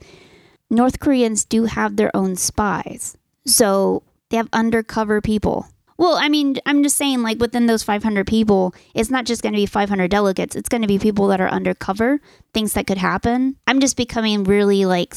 North 0.69 0.99
Koreans 0.99 1.45
do 1.45 1.65
have 1.65 1.95
their 1.95 2.15
own 2.15 2.35
spies. 2.35 3.17
So 3.45 4.03
they 4.29 4.37
have 4.37 4.49
undercover 4.53 5.21
people. 5.21 5.67
Well, 5.97 6.15
I 6.15 6.29
mean, 6.29 6.55
I'm 6.65 6.81
just 6.83 6.95
saying, 6.95 7.23
like 7.23 7.39
within 7.39 7.65
those 7.65 7.83
500 7.83 8.25
people, 8.25 8.73
it's 8.93 9.09
not 9.09 9.25
just 9.25 9.41
going 9.41 9.51
to 9.53 9.57
be 9.57 9.65
500 9.65 10.09
delegates. 10.09 10.55
It's 10.55 10.69
going 10.69 10.81
to 10.81 10.87
be 10.87 10.97
people 10.97 11.27
that 11.27 11.41
are 11.41 11.49
undercover, 11.49 12.21
things 12.53 12.73
that 12.73 12.87
could 12.87 12.97
happen. 12.97 13.57
I'm 13.67 13.81
just 13.81 13.97
becoming 13.97 14.45
really 14.45 14.85
like 14.85 15.13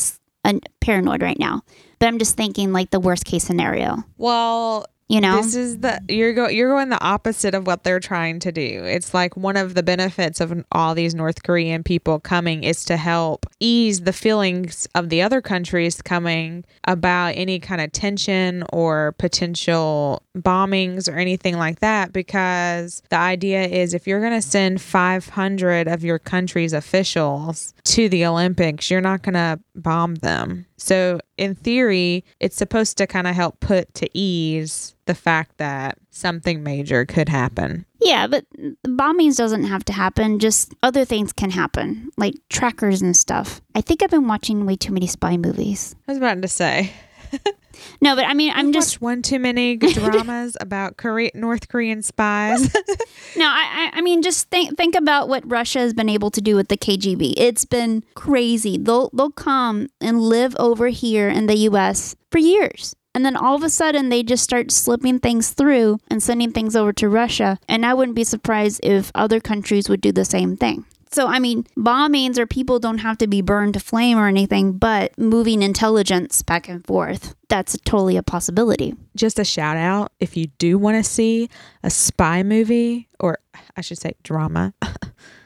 paranoid 0.81 1.23
right 1.23 1.39
now. 1.39 1.63
But 2.01 2.07
I'm 2.07 2.19
just 2.19 2.37
thinking 2.37 2.73
like 2.73 2.91
the 2.91 2.99
worst 2.99 3.25
case 3.25 3.45
scenario. 3.45 4.03
Well, 4.17 4.87
you 5.13 5.21
know? 5.21 5.37
This 5.37 5.55
is 5.55 5.79
the 5.81 6.01
you're 6.09 6.33
go 6.33 6.49
you're 6.49 6.71
going 6.71 6.89
the 6.89 7.03
opposite 7.03 7.55
of 7.55 7.67
what 7.67 7.85
they're 7.85 8.01
trying 8.01 8.41
to 8.41 8.51
do. 8.51 8.83
It's 8.85 9.13
like 9.13 9.37
one 9.37 9.59
of 9.59 9.75
the 9.75 9.83
benefits 9.83 10.41
of 10.41 10.65
all 10.73 10.95
these 10.95 11.15
north 11.15 11.43
korean 11.43 11.83
people 11.83 12.19
coming 12.19 12.65
is 12.65 12.83
to 12.87 12.97
help 12.97 13.45
ease 13.61 14.01
the 14.01 14.13
feelings 14.15 14.89
of 14.95 15.11
the 15.11 15.21
other 15.21 15.43
countries 15.43 16.01
coming 16.01 16.65
about 16.85 17.35
any 17.37 17.61
kind 17.61 17.83
of 17.83 17.93
tension 17.93 18.65
or 18.73 19.13
potential 19.19 20.23
bombings 20.37 21.13
or 21.13 21.19
anything 21.19 21.59
like 21.59 21.81
that 21.81 22.13
because 22.15 23.03
the 23.11 23.17
idea 23.17 23.65
is 23.65 23.93
if 23.93 24.07
you're 24.07 24.21
going 24.21 24.33
to 24.33 24.41
send 24.41 24.81
500 24.81 25.89
of 25.89 26.03
your 26.03 26.19
country's 26.19 26.73
officials 26.73 27.75
to 27.85 28.09
the 28.09 28.25
olympics 28.25 28.91
you're 28.91 29.03
not 29.03 29.23
going 29.23 29.35
to 29.35 29.61
bomb 29.75 30.17
them 30.17 30.67
so, 30.83 31.21
in 31.37 31.55
theory, 31.55 32.25
it's 32.41 32.57
supposed 32.57 32.99
to 32.99 33.07
kind 33.07 33.29
of 33.29 33.37
help 33.37 33.61
put 33.61 33.95
to 33.95 34.11
ease 34.19 34.97
the 35.07 35.15
fact 35.15 35.59
that 35.59 35.97
something 36.11 36.65
major 36.65 37.05
could 37.05 37.29
happen. 37.29 37.87
Yeah, 38.01 38.27
but 38.27 38.45
bombings 38.85 39.37
doesn't 39.37 39.63
have 39.63 39.85
to 39.85 39.93
happen. 39.93 40.41
Just 40.41 40.75
other 40.83 41.05
things 41.05 41.33
can 41.33 41.51
happen, 41.51 42.11
like 42.17 42.35
trackers 42.49 43.01
and 43.01 43.17
stuff. 43.17 43.61
I 43.77 43.81
think 43.81 44.03
I've 44.03 44.11
been 44.11 44.27
watching 44.27 44.67
way 44.67 44.75
too 44.75 44.93
many 44.93 45.07
spy 45.07 45.37
movies. 45.37 45.95
I 46.09 46.11
was 46.11 46.19
about 46.19 46.43
to 46.43 46.49
say. 46.49 46.91
No, 48.01 48.17
but 48.17 48.27
I 48.27 48.35
mean, 48.35 48.53
I'm 48.55 48.73
just 48.73 49.01
one 49.01 49.23
too 49.23 49.39
many 49.39 49.77
dramas 49.77 50.57
about 50.61 50.97
Korea, 50.97 51.31
North 51.35 51.69
Korean 51.69 52.03
spies. 52.03 52.73
no, 53.37 53.47
I, 53.47 53.91
I 53.93 54.01
mean, 54.01 54.23
just 54.23 54.51
think 54.51 54.77
think 54.77 54.95
about 54.95 55.29
what 55.29 55.49
Russia 55.51 55.81
has 55.81 55.95
been 55.95 56.09
able 56.09 56.31
to 56.31 56.41
do 56.41 56.57
with 56.57 56.69
the 56.69 56.77
KGB. 56.77 57.35
It's 57.37 57.65
been 57.65 58.05
crazy. 58.15 58.79
They'll 58.79 59.11
they'll 59.13 59.31
come 59.31 59.89
and 60.01 60.21
live 60.21 60.57
over 60.59 60.89
here 60.89 61.29
in 61.29 61.47
the 61.47 61.57
U.S. 61.57 62.17
for 62.31 62.39
years. 62.39 62.95
And 63.15 63.27
then 63.27 63.37
all 63.37 63.55
of 63.55 63.63
a 63.63 63.69
sudden, 63.69 64.09
they 64.09 64.23
just 64.23 64.43
start 64.43 64.71
slipping 64.71 65.19
things 65.19 65.51
through 65.51 65.99
and 66.09 66.23
sending 66.23 66.51
things 66.53 66.75
over 66.75 66.93
to 66.95 67.09
Russia. 67.09 67.59
And 67.69 67.85
I 67.85 67.93
wouldn't 67.93 68.17
be 68.17 68.25
surprised 68.25 68.81
if 68.83 69.13
other 69.15 69.39
countries 69.39 69.89
would 69.89 70.01
do 70.01 70.13
the 70.13 70.25
same 70.25 70.57
thing. 70.57 70.87
So, 71.13 71.27
I 71.27 71.39
mean, 71.39 71.65
bombings 71.77 72.39
or 72.39 72.47
people 72.47 72.79
don't 72.79 72.99
have 72.99 73.19
to 73.19 73.27
be 73.27 73.43
burned 73.43 73.75
to 73.75 73.81
flame 73.81 74.19
or 74.19 74.29
anything, 74.29 74.73
but 74.79 75.17
moving 75.19 75.63
intelligence 75.63 76.43
back 76.43 76.69
and 76.69 76.85
forth, 76.87 77.35
that's 77.49 77.77
totally 77.85 78.17
a 78.17 78.23
possibility. 78.23 78.95
Just 79.15 79.39
a 79.39 79.45
shout 79.45 79.77
out 79.77 80.13
if 80.21 80.39
you 80.39 80.47
do 80.59 80.79
want 80.79 80.97
to 80.97 81.09
see 81.09 81.51
a 81.83 81.91
spy 81.91 82.43
movie, 82.43 83.09
or 83.21 83.39
I 83.77 83.83
should 83.83 83.99
say 83.99 84.15
drama. 84.23 84.73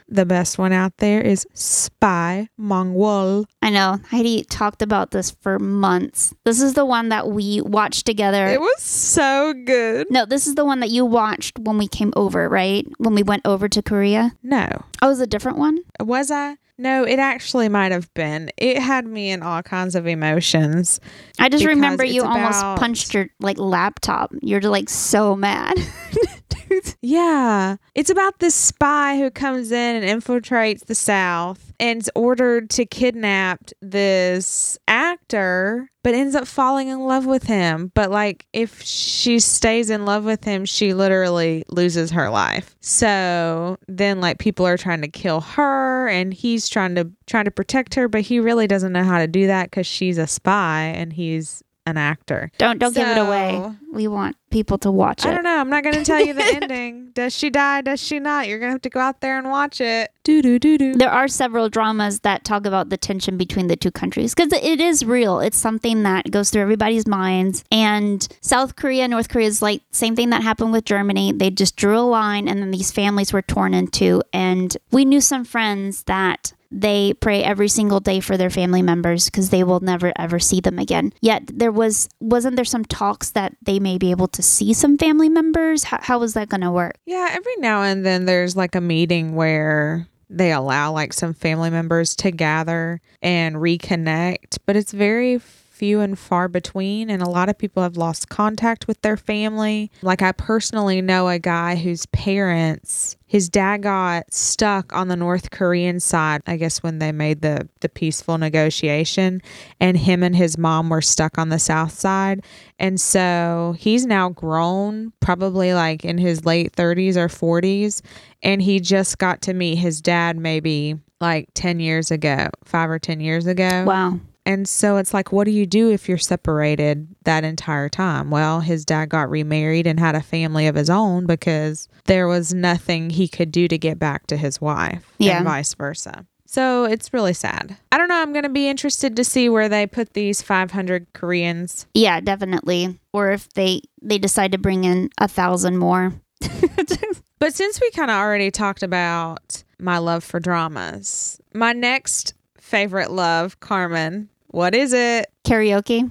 The 0.09 0.25
best 0.25 0.57
one 0.57 0.71
out 0.71 0.97
there 0.97 1.19
is 1.21 1.45
Spy 1.53 2.47
Myung-wol. 2.59 3.45
I 3.61 3.69
know. 3.69 3.99
Heidi 4.09 4.43
talked 4.43 4.81
about 4.81 5.11
this 5.11 5.31
for 5.31 5.59
months. 5.59 6.33
This 6.45 6.61
is 6.61 6.75
the 6.75 6.85
one 6.85 7.09
that 7.09 7.27
we 7.29 7.59
watched 7.61 8.05
together. 8.05 8.47
It 8.47 8.61
was 8.61 8.81
so 8.81 9.53
good. 9.65 10.07
No, 10.09 10.25
this 10.25 10.47
is 10.47 10.55
the 10.55 10.63
one 10.63 10.79
that 10.79 10.91
you 10.91 11.05
watched 11.05 11.59
when 11.59 11.77
we 11.77 11.87
came 11.87 12.13
over, 12.15 12.47
right? 12.47 12.87
When 12.99 13.15
we 13.15 13.23
went 13.23 13.41
over 13.45 13.67
to 13.67 13.81
Korea? 13.81 14.31
No. 14.43 14.69
Oh, 15.01 15.07
it 15.07 15.09
was 15.09 15.19
a 15.19 15.27
different 15.27 15.57
one? 15.57 15.79
Was 15.99 16.31
I? 16.31 16.55
No, 16.79 17.03
it 17.03 17.17
actually 17.17 17.69
might 17.69 17.91
have 17.91 18.13
been. 18.13 18.51
It 18.55 18.77
had 18.77 19.05
me 19.07 19.31
in 19.31 19.41
all 19.41 19.63
kinds 19.63 19.95
of 19.95 20.05
emotions. 20.05 20.99
I 21.39 21.49
just 21.49 21.65
remember 21.65 22.03
you 22.03 22.23
almost 22.23 22.61
punched 22.79 23.15
your 23.15 23.29
like 23.39 23.57
laptop. 23.57 24.31
You're 24.41 24.61
like 24.61 24.87
so 24.87 25.35
mad. 25.35 25.75
yeah. 27.01 27.77
It's 27.95 28.09
about 28.09 28.39
this 28.39 28.55
spy 28.55 29.17
who 29.17 29.31
comes 29.31 29.71
in 29.71 30.03
and 30.03 30.21
infiltrates 30.21 30.85
the 30.85 30.95
South 30.95 31.67
and's 31.79 32.09
ordered 32.15 32.69
to 32.71 32.85
kidnap 32.85 33.63
this 33.81 34.77
actor 34.87 35.89
but 36.03 36.15
ends 36.15 36.35
up 36.35 36.47
falling 36.47 36.87
in 36.87 37.01
love 37.01 37.25
with 37.25 37.43
him. 37.43 37.91
But 37.93 38.09
like 38.09 38.45
if 38.53 38.81
she 38.81 39.39
stays 39.39 39.89
in 39.89 40.05
love 40.05 40.23
with 40.23 40.45
him, 40.45 40.63
she 40.63 40.93
literally 40.93 41.65
loses 41.67 42.11
her 42.11 42.29
life. 42.29 42.77
So 42.79 43.77
then 43.89 44.21
like 44.21 44.39
people 44.39 44.65
are 44.65 44.77
trying 44.77 45.01
to 45.01 45.09
kill 45.09 45.41
her 45.41 46.07
and 46.07 46.33
he's 46.33 46.69
trying 46.69 46.95
to 46.95 47.11
trying 47.25 47.43
to 47.43 47.51
protect 47.51 47.95
her, 47.95 48.07
but 48.07 48.21
he 48.21 48.39
really 48.39 48.67
doesn't 48.67 48.93
know 48.93 49.03
how 49.03 49.17
to 49.17 49.27
do 49.27 49.47
that 49.47 49.73
cuz 49.73 49.85
she's 49.85 50.17
a 50.17 50.27
spy 50.27 50.93
and 50.95 51.11
he's 51.11 51.61
an 51.87 51.97
actor. 51.97 52.51
Don't 52.57 52.79
don't 52.79 52.93
so, 52.93 52.99
give 52.99 53.17
it 53.17 53.19
away. 53.19 53.71
We 53.91 54.07
want 54.07 54.35
people 54.49 54.77
to 54.79 54.91
watch 54.91 55.25
it. 55.25 55.29
I 55.29 55.33
don't 55.33 55.43
know. 55.43 55.57
I'm 55.57 55.69
not 55.69 55.83
going 55.83 55.95
to 55.95 56.03
tell 56.03 56.23
you 56.23 56.33
the 56.33 56.43
ending. 56.61 57.11
Does 57.13 57.35
she 57.35 57.49
die? 57.49 57.81
Does 57.81 58.01
she 58.01 58.19
not? 58.19 58.47
You're 58.47 58.59
going 58.59 58.69
to 58.69 58.73
have 58.73 58.81
to 58.81 58.89
go 58.89 58.99
out 58.99 59.21
there 59.21 59.37
and 59.37 59.49
watch 59.49 59.79
it. 59.79 60.11
Do 60.23 60.41
do 60.41 60.59
do 60.59 60.77
do. 60.77 60.93
There 60.93 61.09
are 61.09 61.29
several 61.29 61.69
dramas 61.69 62.19
that 62.19 62.43
talk 62.43 62.65
about 62.65 62.89
the 62.89 62.97
tension 62.97 63.37
between 63.37 63.67
the 63.67 63.77
two 63.77 63.91
countries 63.91 64.35
because 64.35 64.51
it 64.51 64.81
is 64.81 65.05
real. 65.05 65.39
It's 65.39 65.57
something 65.57 66.03
that 66.03 66.29
goes 66.29 66.49
through 66.49 66.61
everybody's 66.61 67.07
minds. 67.07 67.63
And 67.71 68.27
South 68.41 68.75
Korea, 68.75 69.07
North 69.07 69.29
Korea 69.29 69.47
is 69.47 69.61
like 69.61 69.81
same 69.91 70.15
thing 70.15 70.29
that 70.31 70.43
happened 70.43 70.73
with 70.73 70.83
Germany. 70.83 71.31
They 71.31 71.49
just 71.49 71.77
drew 71.77 71.97
a 71.97 72.01
line, 72.01 72.49
and 72.49 72.61
then 72.61 72.71
these 72.71 72.91
families 72.91 73.31
were 73.31 73.41
torn 73.41 73.73
into. 73.73 74.21
And 74.33 74.75
we 74.91 75.05
knew 75.05 75.21
some 75.21 75.45
friends 75.45 76.03
that 76.03 76.53
they 76.71 77.13
pray 77.13 77.43
every 77.43 77.67
single 77.67 77.99
day 77.99 78.19
for 78.19 78.37
their 78.37 78.49
family 78.49 78.81
members 78.81 79.25
because 79.25 79.49
they 79.49 79.63
will 79.63 79.79
never 79.79 80.11
ever 80.17 80.39
see 80.39 80.59
them 80.59 80.79
again. 80.79 81.13
Yet 81.21 81.43
there 81.47 81.71
was 81.71 82.09
wasn't 82.19 82.55
there 82.55 82.65
some 82.65 82.85
talks 82.85 83.31
that 83.31 83.55
they 83.61 83.79
may 83.79 83.97
be 83.97 84.11
able 84.11 84.27
to 84.29 84.41
see 84.41 84.73
some 84.73 84.97
family 84.97 85.29
members? 85.29 85.85
How, 85.85 85.99
how 86.01 86.23
is 86.23 86.33
that 86.33 86.49
going 86.49 86.61
to 86.61 86.71
work? 86.71 86.97
Yeah, 87.05 87.29
every 87.31 87.55
now 87.57 87.83
and 87.83 88.05
then 88.05 88.25
there's 88.25 88.55
like 88.55 88.75
a 88.75 88.81
meeting 88.81 89.35
where 89.35 90.07
they 90.29 90.51
allow 90.51 90.91
like 90.91 91.13
some 91.13 91.33
family 91.33 91.69
members 91.69 92.15
to 92.17 92.31
gather 92.31 93.01
and 93.21 93.55
reconnect, 93.55 94.57
but 94.65 94.75
it's 94.75 94.91
very 94.91 95.39
few 95.77 95.99
and 96.01 96.17
far 96.17 96.47
between, 96.47 97.09
and 97.09 97.21
a 97.21 97.29
lot 97.29 97.49
of 97.49 97.57
people 97.57 97.83
have 97.83 97.97
lost 97.97 98.29
contact 98.29 98.87
with 98.87 98.99
their 99.01 99.15
family. 99.15 99.91
Like, 100.01 100.23
I 100.23 100.31
personally 100.31 101.01
know 101.01 101.27
a 101.29 101.37
guy 101.37 101.75
whose 101.75 102.07
parents, 102.07 103.15
his 103.27 103.47
dad 103.47 103.83
got 103.83 104.33
stuck 104.33 104.91
on 104.93 105.07
the 105.07 105.15
North 105.15 105.51
Korean 105.51 105.99
side, 105.99 106.41
I 106.47 106.57
guess, 106.57 106.81
when 106.81 106.97
they 106.97 107.11
made 107.11 107.41
the, 107.41 107.69
the 107.81 107.89
peaceful 107.89 108.39
negotiation, 108.39 109.39
and 109.79 109.95
him 109.97 110.23
and 110.23 110.35
his 110.35 110.57
mom 110.57 110.89
were 110.89 111.01
stuck 111.01 111.37
on 111.37 111.49
the 111.49 111.59
South 111.59 111.91
side. 111.91 112.43
And 112.79 112.99
so 112.99 113.75
he's 113.77 114.07
now 114.07 114.29
grown, 114.29 115.13
probably 115.19 115.75
like 115.75 116.03
in 116.03 116.17
his 116.17 116.43
late 116.43 116.75
30s 116.75 117.17
or 117.17 117.27
40s, 117.27 118.01
and 118.41 118.63
he 118.63 118.79
just 118.79 119.19
got 119.19 119.43
to 119.43 119.53
meet 119.53 119.75
his 119.75 120.01
dad 120.01 120.37
maybe 120.37 120.95
like 121.21 121.49
10 121.53 121.79
years 121.79 122.09
ago, 122.09 122.47
five 122.65 122.89
or 122.89 122.97
10 122.99 123.19
years 123.19 123.45
ago. 123.45 123.83
Wow. 123.85 124.19
And 124.47 124.65
so 124.65 124.95
it's 124.95 125.13
like, 125.13 125.33
what 125.33 125.43
do 125.43 125.51
you 125.51 125.65
do 125.65 125.91
if 125.91 126.07
you're 126.07 126.17
separated 126.17 127.05
that 127.25 127.43
entire 127.43 127.89
time? 127.89 128.31
Well, 128.31 128.61
his 128.61 128.85
dad 128.85 129.09
got 129.09 129.29
remarried 129.29 129.85
and 129.85 129.99
had 129.99 130.15
a 130.15 130.21
family 130.21 130.67
of 130.67 130.75
his 130.75 130.89
own 130.89 131.25
because 131.25 131.89
there 132.05 132.29
was 132.29 132.53
nothing 132.53 133.09
he 133.09 133.27
could 133.27 133.51
do 133.51 133.67
to 133.67 133.77
get 133.77 133.99
back 133.99 134.25
to 134.27 134.37
his 134.37 134.61
wife 134.61 135.11
yeah. 135.17 135.39
and 135.39 135.45
vice 135.45 135.73
versa. 135.73 136.25
So 136.45 136.85
it's 136.85 137.11
really 137.13 137.33
sad. 137.33 137.75
I 137.91 137.97
don't 137.97 138.07
know. 138.07 138.21
I'm 138.21 138.31
going 138.31 138.43
to 138.43 138.49
be 138.49 138.69
interested 138.69 139.17
to 139.17 139.25
see 139.25 139.49
where 139.49 139.67
they 139.67 139.85
put 139.85 140.13
these 140.13 140.41
500 140.41 141.07
Koreans. 141.11 141.85
Yeah, 141.93 142.21
definitely. 142.21 142.97
Or 143.11 143.31
if 143.31 143.49
they 143.49 143.81
they 144.01 144.17
decide 144.17 144.53
to 144.53 144.57
bring 144.57 144.85
in 144.85 145.09
a 145.17 145.27
thousand 145.27 145.77
more. 145.77 146.13
but 147.39 147.53
since 147.53 147.81
we 147.81 147.91
kind 147.91 148.09
of 148.09 148.15
already 148.15 148.49
talked 148.49 148.81
about 148.81 149.65
my 149.77 149.97
love 149.97 150.23
for 150.23 150.39
dramas, 150.39 151.41
my 151.53 151.73
next 151.73 152.33
favorite 152.61 153.11
love, 153.11 153.59
Carmen, 153.59 154.29
what 154.47 154.73
is 154.75 154.93
it? 154.93 155.27
Karaoke. 155.43 156.09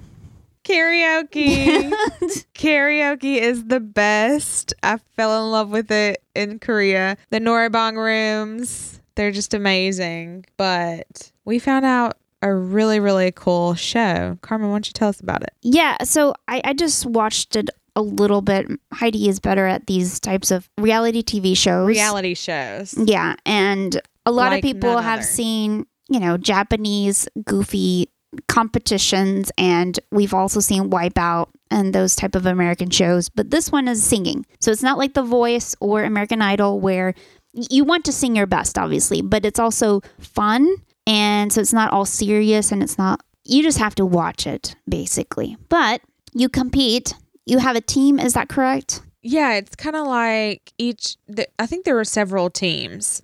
Karaoke. 0.63 1.91
Karaoke 2.53 3.37
is 3.37 3.65
the 3.65 3.79
best. 3.79 4.73
I 4.83 4.97
fell 5.15 5.43
in 5.45 5.51
love 5.51 5.69
with 5.69 5.91
it 5.91 6.23
in 6.35 6.59
Korea. 6.59 7.17
The 7.29 7.39
Noraebang 7.39 7.95
rooms, 7.97 8.99
they're 9.15 9.31
just 9.31 9.53
amazing. 9.53 10.45
But 10.57 11.31
we 11.45 11.59
found 11.59 11.85
out 11.85 12.17
a 12.41 12.53
really, 12.53 12.99
really 12.99 13.31
cool 13.31 13.75
show. 13.75 14.37
Carmen, 14.41 14.69
why 14.69 14.75
don't 14.75 14.87
you 14.87 14.93
tell 14.93 15.09
us 15.09 15.19
about 15.19 15.41
it? 15.43 15.53
Yeah, 15.61 16.03
so 16.03 16.33
I, 16.47 16.61
I 16.63 16.73
just 16.73 17.05
watched 17.05 17.55
it 17.55 17.69
a 17.95 18.01
little 18.01 18.41
bit. 18.41 18.67
Heidi 18.93 19.27
is 19.27 19.39
better 19.39 19.65
at 19.65 19.87
these 19.87 20.19
types 20.19 20.51
of 20.51 20.69
reality 20.77 21.23
TV 21.23 21.57
shows. 21.57 21.87
Reality 21.87 22.35
shows. 22.35 22.93
Yeah, 22.97 23.35
and 23.45 23.99
a 24.25 24.31
lot 24.31 24.51
Like 24.51 24.59
of 24.59 24.61
people 24.63 24.97
have 24.99 25.19
other. 25.19 25.27
seen, 25.27 25.85
you 26.09 26.19
know, 26.19 26.37
Japanese 26.37 27.27
goofy 27.45 28.09
competitions 28.47 29.51
and 29.57 29.99
we've 30.11 30.33
also 30.33 30.59
seen 30.59 30.89
Wipeout 30.89 31.49
and 31.71 31.93
those 31.93 32.15
type 32.15 32.35
of 32.35 32.45
American 32.45 32.89
shows, 32.89 33.29
but 33.29 33.51
this 33.51 33.71
one 33.71 33.87
is 33.87 34.03
singing. 34.03 34.45
So 34.59 34.71
it's 34.71 34.83
not 34.83 34.97
like 34.97 35.13
The 35.13 35.23
Voice 35.23 35.75
or 35.79 36.03
American 36.03 36.41
Idol 36.41 36.79
where 36.79 37.13
you 37.53 37.83
want 37.83 38.05
to 38.05 38.11
sing 38.11 38.35
your 38.35 38.45
best 38.45 38.77
obviously, 38.77 39.21
but 39.21 39.45
it's 39.45 39.59
also 39.59 40.01
fun 40.19 40.75
and 41.05 41.51
so 41.51 41.61
it's 41.61 41.73
not 41.73 41.91
all 41.91 42.05
serious 42.05 42.71
and 42.71 42.83
it's 42.83 42.97
not 42.97 43.21
you 43.43 43.63
just 43.63 43.77
have 43.77 43.95
to 43.95 44.05
watch 44.05 44.45
it 44.45 44.75
basically. 44.87 45.57
But 45.69 46.01
you 46.33 46.49
compete, 46.49 47.13
you 47.45 47.59
have 47.59 47.75
a 47.75 47.81
team, 47.81 48.19
is 48.19 48.33
that 48.33 48.49
correct? 48.49 49.01
Yeah, 49.23 49.55
it's 49.55 49.75
kind 49.75 49.95
of 49.95 50.07
like 50.07 50.71
each. 50.77 51.17
The, 51.27 51.47
I 51.59 51.65
think 51.65 51.85
there 51.85 51.95
were 51.95 52.05
several 52.05 52.49
teams, 52.49 53.21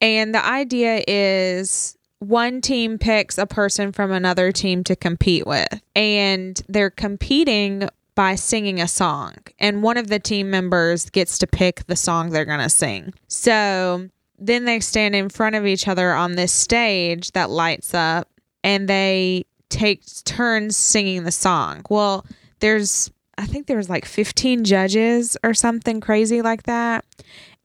and 0.00 0.34
the 0.34 0.44
idea 0.44 1.02
is 1.08 1.96
one 2.20 2.60
team 2.60 2.98
picks 2.98 3.36
a 3.38 3.46
person 3.46 3.92
from 3.92 4.12
another 4.12 4.52
team 4.52 4.84
to 4.84 4.94
compete 4.94 5.46
with, 5.46 5.80
and 5.96 6.62
they're 6.68 6.90
competing 6.90 7.88
by 8.14 8.34
singing 8.34 8.80
a 8.80 8.88
song, 8.88 9.34
and 9.58 9.82
one 9.82 9.96
of 9.96 10.08
the 10.08 10.18
team 10.18 10.50
members 10.50 11.10
gets 11.10 11.38
to 11.38 11.46
pick 11.46 11.86
the 11.86 11.96
song 11.96 12.30
they're 12.30 12.44
gonna 12.44 12.68
sing. 12.68 13.14
So 13.28 14.08
then 14.38 14.64
they 14.66 14.80
stand 14.80 15.14
in 15.14 15.28
front 15.28 15.56
of 15.56 15.66
each 15.66 15.88
other 15.88 16.12
on 16.12 16.36
this 16.36 16.52
stage 16.52 17.32
that 17.32 17.50
lights 17.50 17.94
up, 17.94 18.28
and 18.62 18.88
they 18.88 19.44
take 19.70 20.02
turns 20.24 20.76
singing 20.76 21.24
the 21.24 21.32
song. 21.32 21.82
Well, 21.88 22.26
there's 22.60 23.10
I 23.38 23.46
think 23.46 23.66
there 23.66 23.78
was 23.78 23.88
like 23.88 24.04
15 24.04 24.64
judges 24.64 25.36
or 25.42 25.54
something 25.54 26.02
crazy 26.02 26.42
like 26.42 26.64
that. 26.64 27.06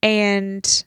And 0.01 0.84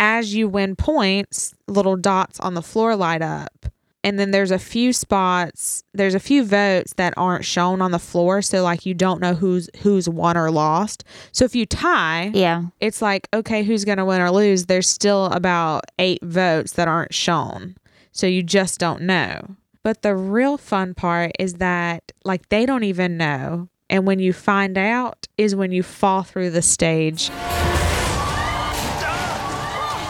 as 0.00 0.34
you 0.34 0.48
win 0.48 0.74
points, 0.74 1.54
little 1.68 1.94
dots 1.96 2.40
on 2.40 2.54
the 2.54 2.62
floor 2.62 2.96
light 2.96 3.22
up. 3.22 3.66
And 4.02 4.18
then 4.18 4.30
there's 4.30 4.50
a 4.50 4.58
few 4.58 4.94
spots, 4.94 5.84
there's 5.92 6.14
a 6.14 6.18
few 6.20 6.42
votes 6.42 6.94
that 6.94 7.12
aren't 7.18 7.44
shown 7.44 7.82
on 7.82 7.90
the 7.90 7.98
floor, 7.98 8.40
so 8.40 8.62
like 8.62 8.86
you 8.86 8.94
don't 8.94 9.20
know 9.20 9.34
who's 9.34 9.68
who's 9.82 10.08
won 10.08 10.38
or 10.38 10.50
lost. 10.50 11.04
So 11.32 11.44
if 11.44 11.54
you 11.54 11.66
tie, 11.66 12.30
Yeah. 12.32 12.62
it's 12.80 13.02
like 13.02 13.28
okay, 13.34 13.62
who's 13.62 13.84
going 13.84 13.98
to 13.98 14.06
win 14.06 14.22
or 14.22 14.30
lose? 14.30 14.64
There's 14.66 14.88
still 14.88 15.26
about 15.26 15.84
8 15.98 16.20
votes 16.24 16.72
that 16.72 16.88
aren't 16.88 17.12
shown. 17.12 17.76
So 18.10 18.26
you 18.26 18.42
just 18.42 18.80
don't 18.80 19.02
know. 19.02 19.56
But 19.82 20.00
the 20.00 20.16
real 20.16 20.56
fun 20.56 20.94
part 20.94 21.32
is 21.38 21.54
that 21.54 22.10
like 22.24 22.48
they 22.48 22.64
don't 22.64 22.84
even 22.84 23.18
know. 23.18 23.68
And 23.90 24.06
when 24.06 24.18
you 24.18 24.32
find 24.32 24.78
out 24.78 25.26
is 25.36 25.54
when 25.54 25.72
you 25.72 25.82
fall 25.82 26.22
through 26.22 26.50
the 26.50 26.62
stage 26.62 27.30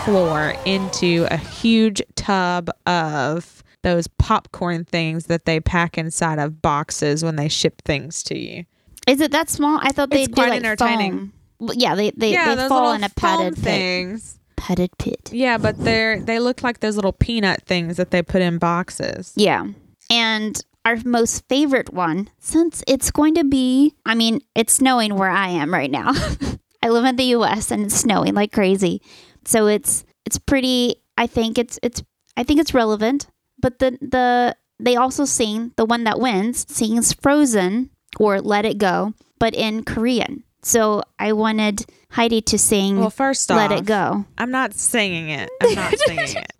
floor 0.04 0.54
into 0.64 1.26
a 1.30 1.36
huge 1.36 2.02
tub 2.14 2.70
of 2.86 3.62
those 3.82 4.06
popcorn 4.06 4.84
things 4.84 5.26
that 5.26 5.44
they 5.44 5.60
pack 5.60 5.96
inside 5.96 6.38
of 6.38 6.60
boxes 6.60 7.24
when 7.24 7.36
they 7.36 7.48
ship 7.48 7.82
things 7.82 8.22
to 8.24 8.38
you. 8.38 8.64
Is 9.06 9.20
it 9.20 9.32
that 9.32 9.48
small? 9.48 9.78
I 9.82 9.92
thought 9.92 10.10
they 10.10 10.26
do 10.26 10.34
quite 10.34 10.50
like 10.50 10.58
entertaining. 10.58 11.32
foam. 11.58 11.70
Yeah, 11.74 11.94
they 11.94 12.10
they, 12.10 12.32
yeah, 12.32 12.54
they 12.54 12.68
fall 12.68 12.92
in 12.92 13.04
a 13.04 13.08
padded 13.10 13.54
pit. 13.54 13.64
things. 13.64 14.38
Padded 14.56 14.90
pit. 14.98 15.30
Yeah, 15.32 15.58
but 15.58 15.78
they're 15.78 16.20
they 16.20 16.38
look 16.38 16.62
like 16.62 16.80
those 16.80 16.96
little 16.96 17.12
peanut 17.12 17.62
things 17.66 17.96
that 17.96 18.10
they 18.10 18.22
put 18.22 18.42
in 18.42 18.58
boxes. 18.58 19.32
Yeah. 19.36 19.66
And 20.10 20.62
our 20.84 20.96
most 21.04 21.46
favorite 21.48 21.92
one, 21.92 22.30
since 22.38 22.82
it's 22.86 23.10
going 23.10 23.34
to 23.34 23.44
be, 23.44 23.94
I 24.04 24.14
mean, 24.14 24.40
it's 24.54 24.72
snowing 24.74 25.14
where 25.14 25.30
I 25.30 25.48
am 25.48 25.72
right 25.72 25.90
now. 25.90 26.12
I 26.82 26.88
live 26.88 27.04
in 27.04 27.16
the 27.16 27.24
US 27.24 27.70
and 27.70 27.84
it's 27.84 27.96
snowing 27.96 28.34
like 28.34 28.52
crazy. 28.52 29.02
So 29.50 29.66
it's 29.66 30.04
it's 30.24 30.38
pretty 30.38 30.94
I 31.18 31.26
think 31.26 31.58
it's 31.58 31.76
it's 31.82 32.02
I 32.36 32.44
think 32.44 32.60
it's 32.60 32.72
relevant, 32.72 33.26
but 33.58 33.80
the 33.80 33.98
the 34.00 34.54
they 34.78 34.94
also 34.94 35.24
sing 35.24 35.72
the 35.76 35.84
one 35.84 36.04
that 36.04 36.20
wins 36.20 36.64
sings 36.72 37.12
Frozen 37.12 37.90
or 38.20 38.40
Let 38.40 38.64
It 38.64 38.78
Go, 38.78 39.12
but 39.40 39.52
in 39.54 39.82
Korean. 39.84 40.44
So 40.62 41.02
I 41.18 41.32
wanted 41.32 41.84
Heidi 42.10 42.40
to 42.42 42.58
sing 42.58 43.00
Well, 43.00 43.10
first 43.10 43.50
off, 43.50 43.56
Let 43.56 43.72
It 43.72 43.86
Go. 43.86 44.24
I'm 44.38 44.52
not 44.52 44.72
singing 44.74 45.30
it. 45.30 45.50
I'm 45.60 45.74
not 45.74 45.98
singing 46.06 46.36
it. 46.36 46.52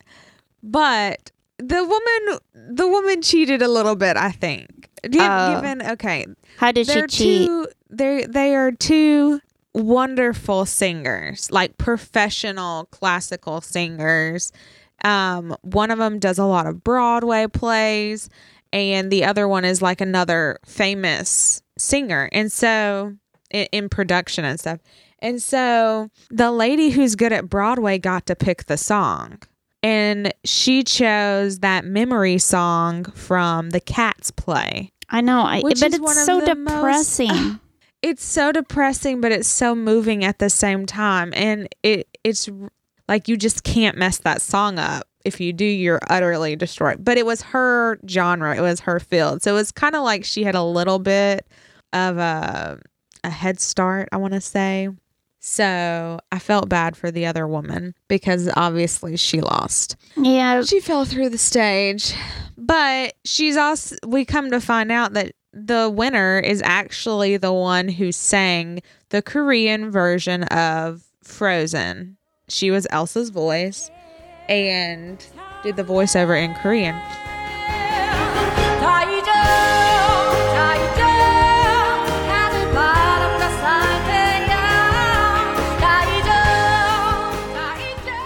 But 0.62 1.30
the 1.58 1.84
woman, 1.84 2.38
the 2.76 2.88
woman 2.88 3.22
cheated 3.22 3.62
a 3.62 3.68
little 3.68 3.94
bit. 3.96 4.16
I 4.16 4.32
think. 4.32 4.88
Gi- 5.08 5.18
Oh. 5.20 5.54
Given 5.54 5.82
okay, 5.92 6.26
How 6.58 6.72
did 6.72 6.86
she 6.88 7.00
cheat? 7.06 7.46
two. 7.46 7.68
They 7.88 8.26
they 8.28 8.54
are 8.54 8.72
two 8.72 9.40
wonderful 9.74 10.66
singers, 10.66 11.50
like 11.50 11.78
professional 11.78 12.86
classical 12.86 13.60
singers. 13.60 14.52
Um, 15.04 15.56
one 15.62 15.90
of 15.90 15.98
them 15.98 16.18
does 16.18 16.38
a 16.38 16.44
lot 16.44 16.66
of 16.66 16.84
Broadway 16.84 17.46
plays, 17.46 18.28
and 18.72 19.10
the 19.10 19.24
other 19.24 19.48
one 19.48 19.64
is 19.64 19.80
like 19.80 20.00
another 20.00 20.58
famous 20.66 21.62
singer. 21.78 22.28
And 22.32 22.52
so, 22.52 23.14
in, 23.50 23.66
in 23.72 23.88
production 23.88 24.44
and 24.44 24.58
stuff. 24.60 24.80
And 25.20 25.42
so, 25.42 26.10
the 26.30 26.50
lady 26.50 26.90
who's 26.90 27.14
good 27.14 27.32
at 27.32 27.48
Broadway 27.48 27.98
got 27.98 28.26
to 28.26 28.36
pick 28.36 28.66
the 28.66 28.76
song. 28.76 29.38
And 29.82 30.34
she 30.44 30.82
chose 30.82 31.60
that 31.60 31.86
memory 31.86 32.36
song 32.36 33.04
from 33.04 33.70
the 33.70 33.80
Cats 33.80 34.30
play. 34.30 34.92
I 35.08 35.22
know, 35.22 35.40
I, 35.40 35.62
but 35.62 35.72
is 35.72 35.98
one 35.98 36.16
it's 36.16 36.26
so 36.26 36.40
the 36.40 36.54
most- 36.54 36.74
depressing. 36.74 37.60
it's 38.02 38.24
so 38.24 38.52
depressing 38.52 39.20
but 39.20 39.32
it's 39.32 39.48
so 39.48 39.74
moving 39.74 40.24
at 40.24 40.38
the 40.38 40.50
same 40.50 40.86
time. 40.86 41.32
And 41.34 41.68
it 41.82 42.08
it's 42.24 42.48
like 43.08 43.28
you 43.28 43.36
just 43.36 43.64
can't 43.64 43.96
mess 43.96 44.18
that 44.18 44.42
song 44.42 44.78
up 44.78 45.06
if 45.24 45.40
you 45.40 45.52
do 45.52 45.64
you're 45.64 46.00
utterly 46.08 46.56
destroyed. 46.56 47.04
But 47.04 47.18
it 47.18 47.26
was 47.26 47.42
her 47.42 47.98
genre 48.08 48.56
it 48.56 48.60
was 48.60 48.80
her 48.80 49.00
field. 49.00 49.42
So 49.42 49.52
it 49.52 49.54
was 49.54 49.72
kind 49.72 49.94
of 49.94 50.02
like 50.02 50.24
she 50.24 50.44
had 50.44 50.54
a 50.54 50.62
little 50.62 50.98
bit 50.98 51.46
of 51.92 52.18
a 52.18 52.78
a 53.22 53.28
head 53.28 53.60
start 53.60 54.08
i 54.12 54.16
want 54.16 54.32
to 54.32 54.40
say. 54.40 54.88
So 55.42 56.20
i 56.32 56.38
felt 56.38 56.68
bad 56.68 56.96
for 56.96 57.10
the 57.10 57.26
other 57.26 57.46
woman 57.46 57.94
because 58.08 58.50
obviously 58.56 59.16
she 59.16 59.40
lost. 59.40 59.96
Yeah, 60.16 60.62
she 60.62 60.80
fell 60.80 61.04
through 61.04 61.30
the 61.30 61.38
stage. 61.38 62.14
But 62.56 63.14
she's 63.24 63.56
also 63.56 63.96
we 64.06 64.24
come 64.24 64.50
to 64.52 64.60
find 64.60 64.92
out 64.92 65.14
that 65.14 65.32
the 65.52 65.90
winner 65.90 66.38
is 66.38 66.62
actually 66.64 67.36
the 67.36 67.52
one 67.52 67.88
who 67.88 68.12
sang 68.12 68.80
the 69.08 69.22
Korean 69.22 69.90
version 69.90 70.44
of 70.44 71.02
Frozen. 71.22 72.16
She 72.48 72.70
was 72.70 72.86
Elsa's 72.90 73.30
voice 73.30 73.90
and 74.48 75.24
did 75.62 75.76
the 75.76 75.84
voiceover 75.84 76.42
in 76.42 76.54
Korean. 76.54 77.00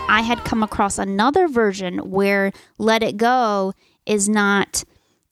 I 0.07 0.21
had 0.21 0.45
come 0.45 0.63
across 0.63 0.99
another 0.99 1.49
version 1.49 1.99
where 1.99 2.53
Let 2.79 3.03
It 3.03 3.17
Go 3.17 3.73
is 4.07 4.29
not 4.29 4.85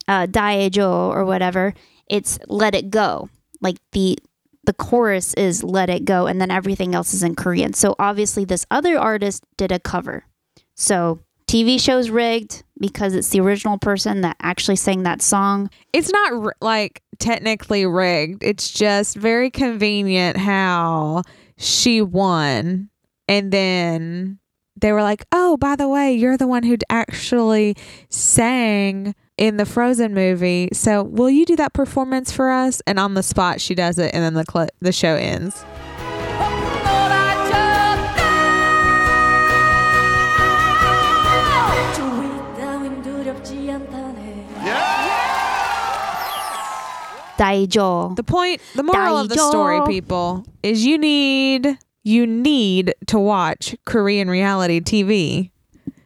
uh, 0.08 0.26
Daejo 0.26 1.08
or 1.10 1.24
whatever. 1.24 1.74
It's 2.08 2.38
Let 2.48 2.74
It 2.74 2.90
Go. 2.90 3.28
Like 3.60 3.76
the 3.92 4.18
the 4.64 4.72
chorus 4.72 5.34
is 5.34 5.64
Let 5.64 5.90
It 5.90 6.04
Go, 6.04 6.26
and 6.26 6.40
then 6.40 6.50
everything 6.50 6.94
else 6.94 7.12
is 7.14 7.22
in 7.22 7.34
Korean. 7.34 7.72
So 7.72 7.96
obviously, 7.98 8.44
this 8.44 8.64
other 8.70 8.98
artist 8.98 9.44
did 9.56 9.72
a 9.72 9.80
cover. 9.80 10.24
So 10.74 11.20
TV 11.46 11.80
show's 11.80 12.10
rigged 12.10 12.62
because 12.80 13.14
it's 13.14 13.28
the 13.28 13.40
original 13.40 13.78
person 13.78 14.22
that 14.22 14.36
actually 14.40 14.76
sang 14.76 15.02
that 15.02 15.20
song. 15.20 15.68
it's 15.92 16.10
not 16.10 16.32
r- 16.32 16.54
like 16.60 17.02
technically 17.18 17.84
rigged 17.86 18.42
it's 18.42 18.70
just 18.70 19.16
very 19.16 19.50
convenient 19.50 20.36
how 20.36 21.22
she 21.58 22.00
won 22.00 22.88
and 23.28 23.52
then 23.52 24.38
they 24.80 24.92
were 24.92 25.02
like 25.02 25.24
oh 25.30 25.56
by 25.58 25.76
the 25.76 25.88
way 25.88 26.12
you're 26.14 26.38
the 26.38 26.46
one 26.48 26.62
who 26.64 26.76
actually 26.90 27.76
sang 28.08 29.14
in 29.42 29.56
the 29.56 29.66
Frozen 29.66 30.14
movie. 30.14 30.68
So, 30.72 31.02
will 31.02 31.28
you 31.28 31.44
do 31.44 31.56
that 31.56 31.72
performance 31.72 32.30
for 32.30 32.48
us? 32.48 32.80
And 32.86 32.96
on 33.00 33.14
the 33.14 33.24
spot, 33.24 33.60
she 33.60 33.74
does 33.74 33.98
it, 33.98 34.14
and 34.14 34.22
then 34.22 34.34
the 34.34 34.44
cl- 34.48 34.68
the 34.80 34.92
show 34.92 35.16
ends. 35.16 35.64
The 48.14 48.22
point, 48.22 48.60
the 48.76 48.84
moral 48.84 49.16
of 49.16 49.28
the 49.28 49.34
story, 49.34 49.80
people, 49.88 50.46
is 50.62 50.84
you 50.86 50.96
need 50.96 51.76
you 52.04 52.28
need 52.28 52.94
to 53.08 53.18
watch 53.18 53.74
Korean 53.84 54.30
reality 54.30 54.80
TV. 54.80 55.50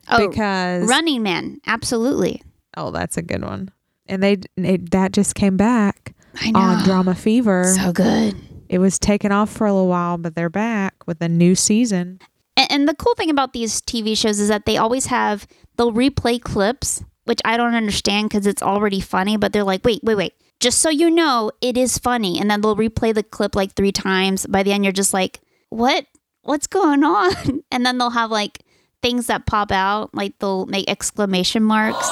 Oh, 0.08 0.26
because 0.26 0.88
Running 0.88 1.22
Man, 1.22 1.60
absolutely 1.66 2.42
oh, 2.76 2.90
that's 2.90 3.16
a 3.16 3.22
good 3.22 3.42
one. 3.42 3.70
And 4.06 4.22
they 4.22 4.38
it, 4.56 4.90
that 4.92 5.12
just 5.12 5.34
came 5.34 5.56
back 5.56 6.14
on 6.54 6.84
Drama 6.84 7.14
Fever. 7.14 7.64
So 7.64 7.92
good. 7.92 8.36
it 8.68 8.78
was 8.78 8.98
taken 8.98 9.32
off 9.32 9.50
for 9.50 9.66
a 9.66 9.72
little 9.72 9.88
while, 9.88 10.18
but 10.18 10.34
they're 10.34 10.50
back 10.50 10.94
with 11.06 11.20
a 11.20 11.28
new 11.28 11.54
season. 11.54 12.20
And, 12.56 12.72
and 12.72 12.88
the 12.88 12.94
cool 12.94 13.14
thing 13.14 13.30
about 13.30 13.52
these 13.52 13.80
TV 13.80 14.16
shows 14.16 14.38
is 14.38 14.48
that 14.48 14.66
they 14.66 14.76
always 14.76 15.06
have, 15.06 15.46
they'll 15.76 15.92
replay 15.92 16.40
clips, 16.40 17.02
which 17.24 17.40
I 17.44 17.56
don't 17.56 17.74
understand 17.74 18.28
because 18.28 18.46
it's 18.46 18.62
already 18.62 19.00
funny, 19.00 19.36
but 19.36 19.52
they're 19.52 19.64
like, 19.64 19.84
wait, 19.84 20.00
wait, 20.02 20.16
wait. 20.16 20.34
Just 20.58 20.80
so 20.80 20.88
you 20.88 21.10
know, 21.10 21.50
it 21.60 21.76
is 21.76 21.98
funny. 21.98 22.40
And 22.40 22.50
then 22.50 22.60
they'll 22.62 22.76
replay 22.76 23.14
the 23.14 23.22
clip 23.22 23.54
like 23.54 23.74
three 23.74 23.92
times. 23.92 24.46
By 24.46 24.62
the 24.62 24.72
end, 24.72 24.84
you're 24.84 24.92
just 24.92 25.12
like, 25.12 25.40
what? 25.68 26.06
What's 26.42 26.66
going 26.66 27.04
on? 27.04 27.62
And 27.72 27.84
then 27.84 27.98
they'll 27.98 28.10
have 28.10 28.30
like 28.30 28.60
things 29.02 29.26
that 29.26 29.44
pop 29.44 29.70
out, 29.70 30.14
like 30.14 30.38
they'll 30.38 30.64
make 30.66 30.88
exclamation 30.88 31.62
marks 31.62 32.08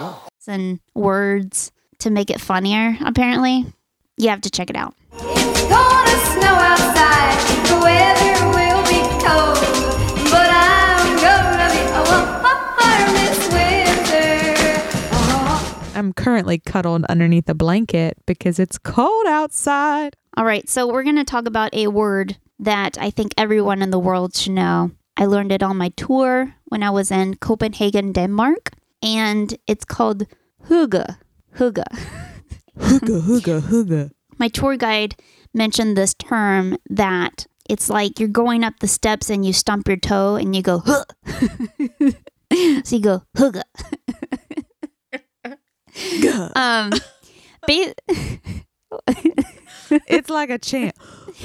and 0.48 0.80
words 0.94 1.72
to 1.98 2.10
make 2.10 2.30
it 2.30 2.40
funnier, 2.40 2.96
apparently. 3.04 3.66
You 4.16 4.28
have 4.30 4.40
to 4.42 4.50
check 4.50 4.70
it 4.70 4.76
out. 4.76 4.94
It's 5.12 5.62
gonna 5.68 6.18
snow 6.34 6.56
outside. 6.70 7.38
The 7.68 7.78
weather 7.80 8.34
will 8.56 8.82
be 8.84 9.00
cold, 9.24 9.60
but 10.30 10.48
I'm 10.50 11.16
gonna 11.20 11.68
be 11.72 11.82
a 11.92 12.02
warm 12.08 13.14
this 13.14 13.40
winter. 13.52 14.82
Oh. 15.12 15.92
I'm 15.94 16.12
currently 16.12 16.58
cuddled 16.58 17.04
underneath 17.04 17.48
a 17.48 17.54
blanket 17.54 18.16
because 18.26 18.58
it's 18.58 18.78
cold 18.78 19.26
outside. 19.26 20.16
All 20.36 20.44
right, 20.44 20.68
so 20.68 20.86
we're 20.86 21.02
going 21.02 21.16
to 21.16 21.24
talk 21.24 21.46
about 21.46 21.74
a 21.74 21.88
word 21.88 22.36
that 22.58 22.96
I 23.00 23.10
think 23.10 23.32
everyone 23.36 23.82
in 23.82 23.90
the 23.90 23.98
world 23.98 24.36
should 24.36 24.52
know. 24.52 24.92
I 25.16 25.26
learned 25.26 25.50
it 25.52 25.62
on 25.62 25.76
my 25.76 25.90
tour 25.96 26.54
when 26.66 26.82
I 26.82 26.90
was 26.90 27.10
in 27.10 27.34
Copenhagen, 27.34 28.12
Denmark, 28.12 28.70
and 29.02 29.56
it's 29.66 29.84
called 29.84 30.26
hygge. 30.68 31.16
Hygge. 31.56 31.84
Hooga, 32.78 33.20
hooga, 33.22 33.60
hooga. 33.60 34.10
My 34.38 34.48
tour 34.48 34.76
guide 34.76 35.16
mentioned 35.52 35.96
this 35.96 36.14
term 36.14 36.76
that 36.88 37.46
it's 37.68 37.88
like 37.90 38.18
you're 38.18 38.28
going 38.28 38.64
up 38.64 38.74
the 38.80 38.88
steps 38.88 39.28
and 39.30 39.44
you 39.44 39.52
stump 39.52 39.86
your 39.88 39.96
toe 39.98 40.36
and 40.36 40.54
you 40.56 40.62
go, 40.62 40.78
huh. 40.84 41.04
so 42.84 42.96
you 42.96 43.02
go, 43.02 43.22
hygge. 43.36 43.62
um, 46.56 46.90
ba- 47.66 47.94
It's 50.08 50.30
like 50.30 50.50
a 50.50 50.58
chant. 50.58 50.94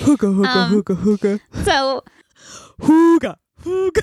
Hooga, 0.05 0.33
hooga, 0.33 0.47
Um, 0.55 0.71
hooga, 0.71 0.95
hooga. 0.95 1.39
so 1.65 2.03
Hooga, 2.81 3.35
hooga. 3.63 4.01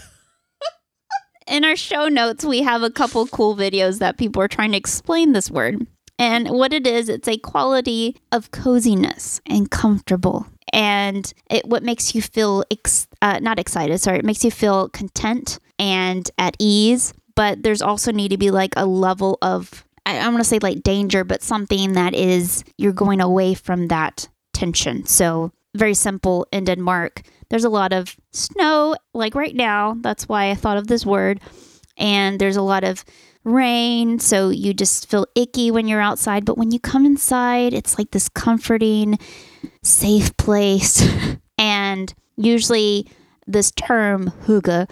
In 1.46 1.64
our 1.64 1.76
show 1.76 2.08
notes, 2.08 2.44
we 2.44 2.62
have 2.62 2.82
a 2.82 2.90
couple 2.90 3.26
cool 3.26 3.56
videos 3.56 3.98
that 3.98 4.18
people 4.18 4.42
are 4.42 4.48
trying 4.48 4.72
to 4.72 4.76
explain 4.78 5.32
this 5.32 5.50
word. 5.50 5.86
And 6.18 6.48
what 6.50 6.72
it 6.72 6.86
is, 6.86 7.08
it's 7.08 7.28
a 7.28 7.38
quality 7.38 8.16
of 8.30 8.50
coziness 8.50 9.40
and 9.46 9.70
comfortable. 9.70 10.46
And 10.72 11.32
it 11.50 11.66
what 11.66 11.82
makes 11.82 12.14
you 12.14 12.22
feel 12.22 12.64
ex- 12.70 13.08
uh, 13.20 13.40
not 13.40 13.58
excited, 13.58 13.98
sorry, 13.98 14.18
it 14.18 14.24
makes 14.24 14.44
you 14.44 14.50
feel 14.50 14.88
content 14.88 15.58
and 15.78 16.30
at 16.38 16.56
ease. 16.58 17.12
But 17.34 17.62
there's 17.62 17.82
also 17.82 18.12
need 18.12 18.28
to 18.28 18.36
be 18.36 18.50
like 18.50 18.74
a 18.76 18.86
level 18.86 19.38
of 19.42 19.84
I, 20.06 20.18
I 20.18 20.28
want 20.28 20.38
to 20.38 20.44
say 20.44 20.58
like 20.60 20.82
danger, 20.82 21.24
but 21.24 21.42
something 21.42 21.94
that 21.94 22.14
is 22.14 22.64
you're 22.78 22.92
going 22.92 23.20
away 23.20 23.54
from 23.54 23.88
that 23.88 24.28
tension. 24.52 25.06
So 25.06 25.50
very 25.74 25.94
simple 25.94 26.46
in 26.52 26.64
Denmark. 26.64 27.22
There's 27.52 27.64
a 27.64 27.68
lot 27.68 27.92
of 27.92 28.16
snow, 28.30 28.96
like 29.12 29.34
right 29.34 29.54
now. 29.54 29.94
That's 30.00 30.26
why 30.26 30.48
I 30.48 30.54
thought 30.54 30.78
of 30.78 30.86
this 30.86 31.04
word. 31.04 31.38
And 31.98 32.40
there's 32.40 32.56
a 32.56 32.62
lot 32.62 32.82
of 32.82 33.04
rain, 33.44 34.18
so 34.20 34.48
you 34.48 34.72
just 34.72 35.10
feel 35.10 35.26
icky 35.34 35.70
when 35.70 35.86
you're 35.86 36.00
outside. 36.00 36.46
But 36.46 36.56
when 36.56 36.70
you 36.70 36.80
come 36.80 37.04
inside, 37.04 37.74
it's 37.74 37.98
like 37.98 38.10
this 38.10 38.30
comforting, 38.30 39.18
safe 39.82 40.34
place. 40.38 41.06
and 41.58 42.14
usually, 42.38 43.06
this 43.46 43.70
term 43.72 44.32
"huga" 44.46 44.88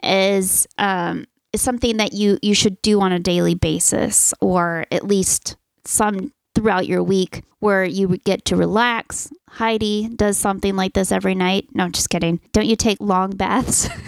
is 0.00 0.68
um, 0.78 1.24
is 1.52 1.62
something 1.62 1.96
that 1.96 2.12
you 2.12 2.38
you 2.42 2.54
should 2.54 2.80
do 2.80 3.00
on 3.00 3.10
a 3.10 3.18
daily 3.18 3.56
basis, 3.56 4.32
or 4.40 4.86
at 4.92 5.04
least 5.04 5.56
some 5.84 6.32
throughout 6.54 6.86
your 6.86 7.02
week, 7.02 7.42
where 7.60 7.84
you 7.84 8.16
get 8.24 8.44
to 8.46 8.56
relax. 8.56 9.30
Heidi 9.50 10.08
does 10.08 10.36
something 10.38 10.76
like 10.76 10.94
this 10.94 11.12
every 11.12 11.34
night. 11.34 11.68
No, 11.74 11.84
I'm 11.84 11.92
just 11.92 12.10
kidding. 12.10 12.40
Don't 12.52 12.66
you 12.66 12.76
take 12.76 12.98
long 13.00 13.30
baths? 13.36 13.88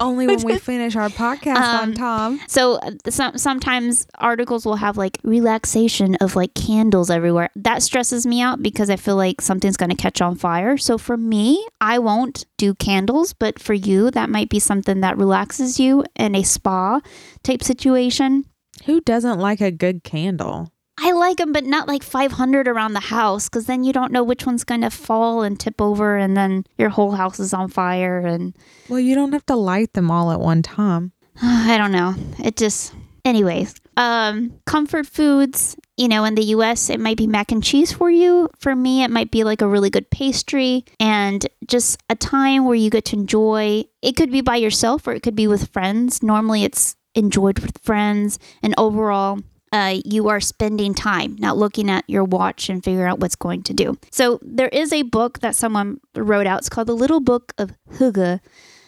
Only 0.00 0.26
when 0.26 0.42
we 0.42 0.58
finish 0.58 0.96
our 0.96 1.10
podcast 1.10 1.56
on 1.58 1.88
Um, 1.90 1.94
Tom. 1.94 2.40
So 2.48 2.80
some, 3.10 3.36
sometimes 3.36 4.06
articles 4.18 4.64
will 4.64 4.76
have 4.76 4.96
like 4.96 5.18
relaxation 5.22 6.14
of 6.16 6.34
like 6.34 6.54
candles 6.54 7.10
everywhere. 7.10 7.50
That 7.56 7.82
stresses 7.82 8.26
me 8.26 8.40
out 8.40 8.62
because 8.62 8.88
I 8.88 8.96
feel 8.96 9.16
like 9.16 9.42
something's 9.42 9.76
going 9.76 9.90
to 9.90 9.96
catch 9.96 10.22
on 10.22 10.36
fire. 10.36 10.78
So 10.78 10.96
for 10.96 11.18
me, 11.18 11.64
I 11.80 11.98
won't 11.98 12.46
do 12.56 12.74
candles, 12.74 13.34
but 13.34 13.58
for 13.58 13.74
you, 13.74 14.10
that 14.12 14.30
might 14.30 14.48
be 14.48 14.58
something 14.58 15.00
that 15.02 15.18
relaxes 15.18 15.78
you 15.78 16.04
in 16.16 16.34
a 16.34 16.42
spa 16.42 17.00
type 17.42 17.62
situation. 17.62 18.46
Who 18.84 19.00
doesn't 19.00 19.38
like 19.38 19.60
a 19.60 19.70
good 19.70 20.02
candle? 20.02 20.72
I 20.98 21.12
like 21.12 21.38
them, 21.38 21.52
but 21.52 21.64
not 21.64 21.88
like 21.88 22.02
500 22.02 22.68
around 22.68 22.92
the 22.92 23.00
house 23.00 23.48
because 23.48 23.66
then 23.66 23.82
you 23.82 23.92
don't 23.92 24.12
know 24.12 24.22
which 24.22 24.44
one's 24.46 24.64
going 24.64 24.82
to 24.82 24.90
fall 24.90 25.42
and 25.42 25.58
tip 25.58 25.80
over, 25.80 26.16
and 26.16 26.36
then 26.36 26.64
your 26.78 26.90
whole 26.90 27.12
house 27.12 27.40
is 27.40 27.54
on 27.54 27.68
fire. 27.68 28.18
And 28.18 28.56
Well, 28.88 29.00
you 29.00 29.14
don't 29.14 29.32
have 29.32 29.46
to 29.46 29.56
light 29.56 29.94
them 29.94 30.10
all 30.10 30.30
at 30.30 30.40
one 30.40 30.62
time. 30.62 31.12
I 31.42 31.76
don't 31.78 31.92
know. 31.92 32.14
It 32.44 32.56
just, 32.56 32.94
anyways, 33.24 33.74
um, 33.96 34.52
comfort 34.66 35.06
foods. 35.06 35.76
You 35.96 36.08
know, 36.08 36.24
in 36.24 36.34
the 36.34 36.44
U.S., 36.44 36.88
it 36.88 36.98
might 36.98 37.18
be 37.18 37.26
mac 37.26 37.52
and 37.52 37.62
cheese 37.62 37.92
for 37.92 38.10
you. 38.10 38.48
For 38.58 38.74
me, 38.74 39.04
it 39.04 39.10
might 39.10 39.30
be 39.30 39.44
like 39.44 39.60
a 39.60 39.68
really 39.68 39.90
good 39.90 40.10
pastry 40.10 40.84
and 40.98 41.46
just 41.66 42.00
a 42.08 42.16
time 42.16 42.64
where 42.64 42.74
you 42.74 42.90
get 42.90 43.04
to 43.06 43.16
enjoy. 43.16 43.84
It 44.00 44.16
could 44.16 44.32
be 44.32 44.40
by 44.40 44.56
yourself 44.56 45.06
or 45.06 45.12
it 45.12 45.22
could 45.22 45.36
be 45.36 45.46
with 45.46 45.70
friends. 45.70 46.22
Normally, 46.22 46.64
it's 46.64 46.96
enjoyed 47.14 47.58
with 47.58 47.78
friends, 47.82 48.38
and 48.62 48.74
overall, 48.78 49.40
uh, 49.72 49.96
you 50.04 50.28
are 50.28 50.40
spending 50.40 50.94
time, 50.94 51.36
not 51.38 51.56
looking 51.56 51.88
at 51.88 52.04
your 52.08 52.24
watch 52.24 52.68
and 52.68 52.84
figuring 52.84 53.08
out 53.08 53.20
what's 53.20 53.36
going 53.36 53.62
to 53.62 53.72
do. 53.72 53.96
So 54.10 54.38
there 54.42 54.68
is 54.68 54.92
a 54.92 55.02
book 55.02 55.40
that 55.40 55.56
someone 55.56 56.00
wrote 56.14 56.46
out. 56.46 56.58
It's 56.58 56.68
called 56.68 56.88
The 56.88 56.96
Little 56.96 57.20
Book 57.20 57.54
of 57.56 57.72
Hygge, 57.94 58.40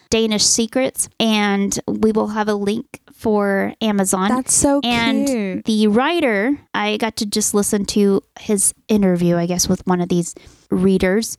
Danish 0.09 0.43
Secrets, 0.43 1.09
and 1.19 1.77
we 1.87 2.11
will 2.11 2.27
have 2.27 2.47
a 2.47 2.53
link 2.53 3.01
for 3.11 3.73
Amazon. 3.81 4.29
That's 4.29 4.53
so 4.53 4.79
and 4.83 5.27
cute. 5.27 5.65
the 5.65 5.87
writer, 5.87 6.59
I 6.73 6.97
got 6.97 7.15
to 7.17 7.25
just 7.25 7.55
listen 7.55 7.85
to 7.85 8.21
his 8.39 8.73
interview, 8.87 9.37
I 9.37 9.47
guess, 9.47 9.67
with 9.67 9.85
one 9.87 10.01
of 10.01 10.09
these 10.09 10.35
readers. 10.69 11.37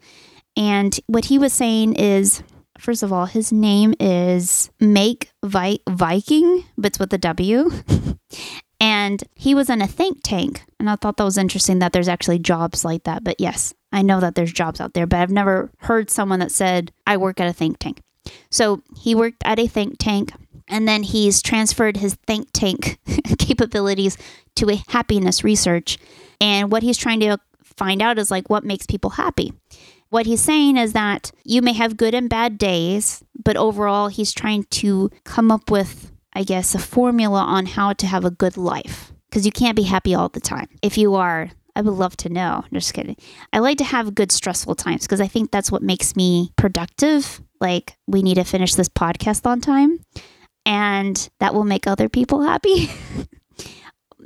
And 0.57 0.99
what 1.07 1.27
he 1.27 1.39
was 1.39 1.53
saying 1.53 1.95
is, 1.95 2.43
first 2.79 3.03
of 3.03 3.13
all, 3.13 3.27
his 3.27 3.53
name 3.53 3.95
is 4.01 4.71
Meik 4.81 5.29
Vi- 5.45 5.81
Viking, 5.89 6.65
but 6.77 6.87
it's 6.87 6.99
with 6.99 7.13
a 7.13 7.19
W. 7.19 7.71
and 8.81 9.25
he 9.35 9.55
was 9.55 9.71
in 9.71 9.83
a 9.83 9.87
think 9.87 10.21
tank. 10.23 10.63
And 10.79 10.91
I 10.91 10.97
thought 10.97 11.17
that 11.17 11.25
was 11.25 11.39
interesting 11.39 11.79
that 11.79 11.93
there's 11.93 12.09
actually 12.09 12.39
jobs 12.39 12.85
like 12.85 13.05
that. 13.05 13.25
But 13.25 13.37
yes, 13.39 13.75
I 13.93 14.03
know 14.03 14.21
that 14.21 14.35
there's 14.35 14.53
jobs 14.53 14.81
out 14.81 14.95
there, 14.95 15.07
but 15.07 15.21
I've 15.21 15.31
never 15.31 15.71
heard 15.79 16.11
someone 16.11 16.41
that 16.41 16.53
said, 16.53 16.93
I 17.07 17.17
work 17.17 17.41
at 17.41 17.49
a 17.49 17.53
think 17.53 17.79
tank. 17.79 18.03
So 18.51 18.83
he 18.97 19.15
worked 19.15 19.43
at 19.45 19.59
a 19.59 19.67
think 19.67 19.97
tank 19.99 20.33
and 20.69 20.89
then 20.89 21.03
he's 21.03 21.43
transferred 21.43 21.97
his 21.97 22.15
think 22.27 22.49
tank 22.53 22.99
capabilities 23.39 24.19
to 24.57 24.71
a 24.71 24.83
happiness 24.89 25.45
research. 25.45 25.99
And 26.41 26.71
what 26.71 26.83
he's 26.83 26.99
trying 26.99 27.21
to 27.21 27.39
find 27.77 28.03
out 28.03 28.19
is 28.19 28.31
like 28.31 28.51
what 28.51 28.65
makes 28.65 28.87
people 28.87 29.11
happy. 29.11 29.53
What 30.11 30.27
he's 30.27 30.41
saying 30.41 30.77
is 30.77 30.93
that 30.93 31.33
you 31.45 31.63
may 31.63 31.73
have 31.73 31.97
good 31.97 32.15
and 32.15 32.29
bad 32.29 32.59
days, 32.59 33.25
but 33.45 33.57
overall, 33.57 34.09
he's 34.09 34.33
trying 34.33 34.65
to 34.65 35.11
come 35.25 35.51
up 35.51 35.71
with, 35.71 36.13
I 36.33 36.45
guess, 36.45 36.75
a 36.75 36.79
formula 36.79 37.41
on 37.41 37.67
how 37.67 37.93
to 37.95 38.07
have 38.07 38.25
a 38.25 38.31
good 38.31 38.57
life. 38.57 39.13
Because 39.29 39.45
you 39.45 39.53
can't 39.53 39.77
be 39.77 39.83
happy 39.83 40.15
all 40.15 40.29
the 40.29 40.41
time. 40.41 40.69
If 40.83 40.97
you 40.97 41.15
are, 41.17 41.51
I 41.75 41.83
would 41.83 41.93
love 41.93 42.17
to 42.19 42.29
know. 42.29 42.63
I'm 42.65 42.71
Just 42.73 42.95
kidding. 42.95 43.17
I 43.53 43.59
like 43.59 43.79
to 43.79 43.85
have 43.85 44.15
good 44.15 44.33
stressful 44.33 44.77
times 44.77 45.03
because 45.03 45.21
I 45.21 45.27
think 45.27 45.51
that's 45.51 45.71
what 45.71 45.83
makes 45.83 46.17
me 46.17 46.53
productive. 46.57 47.43
Like, 47.61 47.97
we 48.07 48.23
need 48.23 48.37
to 48.37 48.45
finish 48.45 48.75
this 48.75 48.89
podcast 48.89 49.45
on 49.47 49.61
time, 49.61 50.01
and 50.65 51.29
that 51.41 51.55
will 51.55 51.65
make 51.65 51.87
other 51.87 52.09
people 52.09 52.43
happy. 52.43 52.91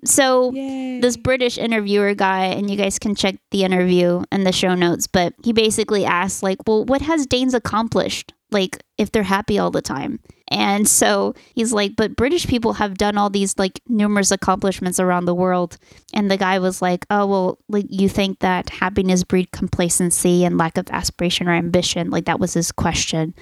so, 0.05 0.53
Yay. 0.53 1.01
this 1.01 1.17
British 1.17 1.59
interviewer 1.59 2.15
guy, 2.15 2.47
and 2.47 2.71
you 2.71 2.77
guys 2.77 2.99
can 2.99 3.15
check 3.15 3.37
the 3.51 3.65
interview 3.65 4.23
in 4.33 4.45
the 4.45 4.53
show 4.53 4.75
notes, 4.75 5.07
but 5.07 5.35
he 5.45 5.53
basically 5.53 6.05
asked, 6.05 6.43
like, 6.43 6.59
well, 6.67 6.85
what 6.85 7.03
has 7.03 7.27
Danes 7.27 7.55
accomplished? 7.55 8.33
like 8.53 8.83
if 8.99 9.13
they're 9.13 9.23
happy 9.23 9.59
all 9.59 9.71
the 9.71 9.83
time. 9.83 10.21
And 10.49 10.89
so 10.89 11.35
he's 11.55 11.73
like, 11.73 11.95
but 11.97 12.17
British 12.17 12.47
people 12.47 12.73
have 12.75 12.99
done 12.99 13.17
all 13.17 13.31
these 13.31 13.57
like 13.57 13.81
numerous 13.89 14.33
accomplishments 14.33 14.99
around 14.99 15.25
the 15.25 15.35
world. 15.35 15.79
And 16.13 16.29
the 16.31 16.37
guy 16.37 16.59
was 16.59 16.83
like, 16.83 17.07
oh, 17.09 17.27
well, 17.27 17.59
like 17.69 17.87
you 17.89 18.09
think 18.09 18.41
that 18.41 18.69
happiness 18.69 19.23
breed 19.23 19.53
complacency 19.53 20.45
and 20.45 20.59
lack 20.59 20.77
of 20.77 20.91
aspiration 20.91 21.49
or 21.49 21.53
ambition? 21.53 22.11
Like 22.11 22.25
that 22.25 22.41
was 22.41 22.55
his 22.55 22.73
question. 22.73 23.35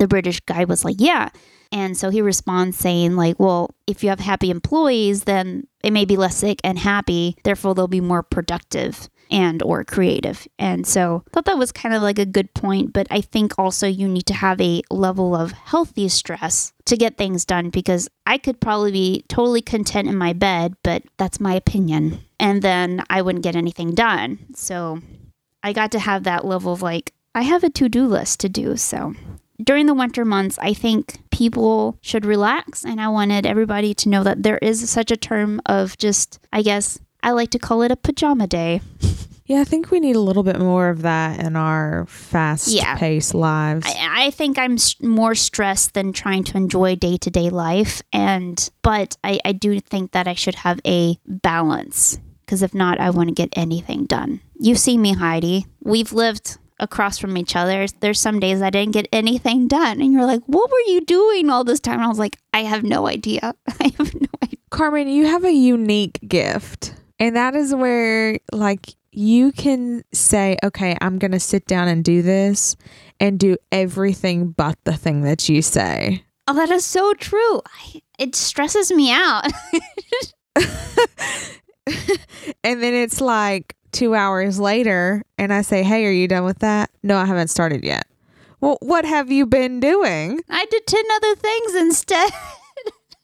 The 0.00 0.08
British 0.08 0.40
guy 0.40 0.64
was 0.64 0.84
like, 0.84 0.96
yeah. 0.98 1.28
And 1.72 1.96
so 1.96 2.10
he 2.10 2.20
responds 2.20 2.76
saying, 2.76 3.16
like, 3.16 3.38
well, 3.38 3.74
if 3.86 4.02
you 4.02 4.10
have 4.10 4.20
happy 4.20 4.50
employees, 4.50 5.24
then 5.24 5.66
they 5.82 5.90
may 5.90 6.04
be 6.04 6.16
less 6.16 6.36
sick 6.36 6.60
and 6.64 6.78
happy. 6.78 7.36
Therefore, 7.44 7.74
they'll 7.74 7.88
be 7.88 8.00
more 8.00 8.22
productive 8.22 9.08
and 9.30 9.62
or 9.62 9.84
creative. 9.84 10.46
And 10.58 10.86
so 10.86 11.24
I 11.26 11.30
thought 11.30 11.44
that 11.46 11.58
was 11.58 11.72
kind 11.72 11.94
of 11.94 12.02
like 12.02 12.18
a 12.18 12.26
good 12.26 12.52
point, 12.54 12.92
but 12.92 13.06
I 13.10 13.20
think 13.20 13.54
also 13.58 13.86
you 13.86 14.08
need 14.08 14.26
to 14.26 14.34
have 14.34 14.60
a 14.60 14.82
level 14.90 15.34
of 15.34 15.52
healthy 15.52 16.08
stress 16.08 16.72
to 16.84 16.96
get 16.96 17.16
things 17.16 17.44
done 17.44 17.70
because 17.70 18.08
I 18.24 18.38
could 18.38 18.60
probably 18.60 18.92
be 18.92 19.24
totally 19.28 19.62
content 19.62 20.08
in 20.08 20.16
my 20.16 20.32
bed, 20.32 20.74
but 20.82 21.02
that's 21.16 21.40
my 21.40 21.54
opinion. 21.54 22.20
And 22.38 22.62
then 22.62 23.02
I 23.10 23.22
wouldn't 23.22 23.44
get 23.44 23.56
anything 23.56 23.94
done. 23.94 24.38
So 24.54 25.00
I 25.62 25.72
got 25.72 25.92
to 25.92 25.98
have 25.98 26.24
that 26.24 26.44
level 26.44 26.72
of 26.72 26.82
like, 26.82 27.12
I 27.34 27.42
have 27.42 27.64
a 27.64 27.70
to 27.70 27.88
do 27.88 28.06
list 28.06 28.40
to 28.40 28.48
do. 28.48 28.76
So 28.76 29.14
during 29.62 29.86
the 29.86 29.94
winter 29.94 30.24
months, 30.24 30.58
I 30.60 30.74
think 30.74 31.18
people 31.36 31.98
should 32.00 32.24
relax. 32.24 32.84
And 32.84 33.00
I 33.00 33.08
wanted 33.08 33.44
everybody 33.46 33.92
to 33.94 34.08
know 34.08 34.22
that 34.24 34.42
there 34.42 34.58
is 34.58 34.88
such 34.88 35.10
a 35.10 35.16
term 35.16 35.60
of 35.66 35.96
just, 35.98 36.38
I 36.52 36.62
guess, 36.62 36.98
I 37.22 37.32
like 37.32 37.50
to 37.50 37.58
call 37.58 37.82
it 37.82 37.90
a 37.90 37.96
pajama 37.96 38.46
day. 38.46 38.80
Yeah, 39.48 39.60
I 39.60 39.64
think 39.64 39.92
we 39.92 40.00
need 40.00 40.16
a 40.16 40.20
little 40.28 40.42
bit 40.42 40.58
more 40.58 40.88
of 40.88 41.02
that 41.02 41.38
in 41.38 41.54
our 41.54 42.04
fast 42.08 42.66
Yeah. 42.66 42.96
paced 42.96 43.32
lives. 43.32 43.86
I, 43.86 44.26
I 44.26 44.30
think 44.32 44.58
I'm 44.58 44.76
more 45.00 45.36
stressed 45.36 45.94
than 45.94 46.12
trying 46.12 46.42
to 46.50 46.56
enjoy 46.56 46.96
day 46.96 47.16
to 47.18 47.30
day 47.30 47.48
life. 47.50 48.02
And, 48.12 48.68
but 48.82 49.16
I, 49.22 49.38
I 49.44 49.52
do 49.52 49.78
think 49.78 50.10
that 50.10 50.26
I 50.26 50.34
should 50.34 50.56
have 50.56 50.80
a 50.84 51.16
balance 51.28 52.18
because 52.44 52.60
if 52.60 52.74
not, 52.74 52.98
I 52.98 53.10
wouldn't 53.10 53.36
get 53.36 53.50
anything 53.54 54.06
done. 54.06 54.40
You 54.58 54.74
see 54.74 54.98
me, 54.98 55.12
Heidi. 55.14 55.66
We've 55.80 56.12
lived 56.12 56.58
across 56.78 57.18
from 57.18 57.36
each 57.36 57.56
other. 57.56 57.86
There's 58.00 58.20
some 58.20 58.40
days 58.40 58.62
I 58.62 58.70
didn't 58.70 58.92
get 58.92 59.08
anything 59.12 59.68
done. 59.68 60.00
And 60.00 60.12
you're 60.12 60.26
like, 60.26 60.42
what 60.46 60.70
were 60.70 60.92
you 60.92 61.00
doing 61.02 61.50
all 61.50 61.64
this 61.64 61.80
time? 61.80 61.94
And 61.94 62.04
I 62.04 62.08
was 62.08 62.18
like, 62.18 62.38
I 62.52 62.64
have 62.64 62.82
no 62.82 63.06
idea. 63.06 63.54
I 63.80 63.92
have 63.98 64.14
no 64.14 64.28
idea. 64.42 64.58
Carmen, 64.70 65.08
you 65.08 65.26
have 65.26 65.44
a 65.44 65.52
unique 65.52 66.18
gift. 66.26 66.94
And 67.18 67.34
that 67.36 67.54
is 67.54 67.74
where, 67.74 68.38
like, 68.52 68.94
you 69.10 69.52
can 69.52 70.04
say, 70.12 70.58
okay, 70.62 70.96
I'm 71.00 71.18
going 71.18 71.32
to 71.32 71.40
sit 71.40 71.66
down 71.66 71.88
and 71.88 72.04
do 72.04 72.20
this 72.20 72.76
and 73.18 73.38
do 73.38 73.56
everything 73.72 74.50
but 74.50 74.76
the 74.84 74.94
thing 74.94 75.22
that 75.22 75.48
you 75.48 75.62
say. 75.62 76.24
Oh, 76.46 76.54
that 76.54 76.70
is 76.70 76.84
so 76.84 77.14
true. 77.14 77.62
I, 77.66 78.02
it 78.18 78.36
stresses 78.36 78.92
me 78.92 79.10
out. 79.10 79.46
And 82.64 82.82
then 82.82 82.94
it's 82.94 83.20
like 83.20 83.76
two 83.92 84.14
hours 84.14 84.58
later, 84.60 85.22
and 85.38 85.52
I 85.52 85.62
say, 85.62 85.82
hey, 85.82 86.04
are 86.06 86.10
you 86.12 86.26
done 86.28 86.44
with 86.44 86.58
that? 86.60 86.90
No, 87.02 87.16
I 87.16 87.24
haven't 87.24 87.48
started 87.48 87.84
yet. 87.84 88.06
Well, 88.60 88.78
what 88.80 89.04
have 89.04 89.30
you 89.30 89.46
been 89.46 89.80
doing? 89.80 90.40
I 90.50 90.64
did 90.66 90.86
10 90.86 91.04
other 91.16 91.34
things 91.36 91.74
instead. 91.76 92.30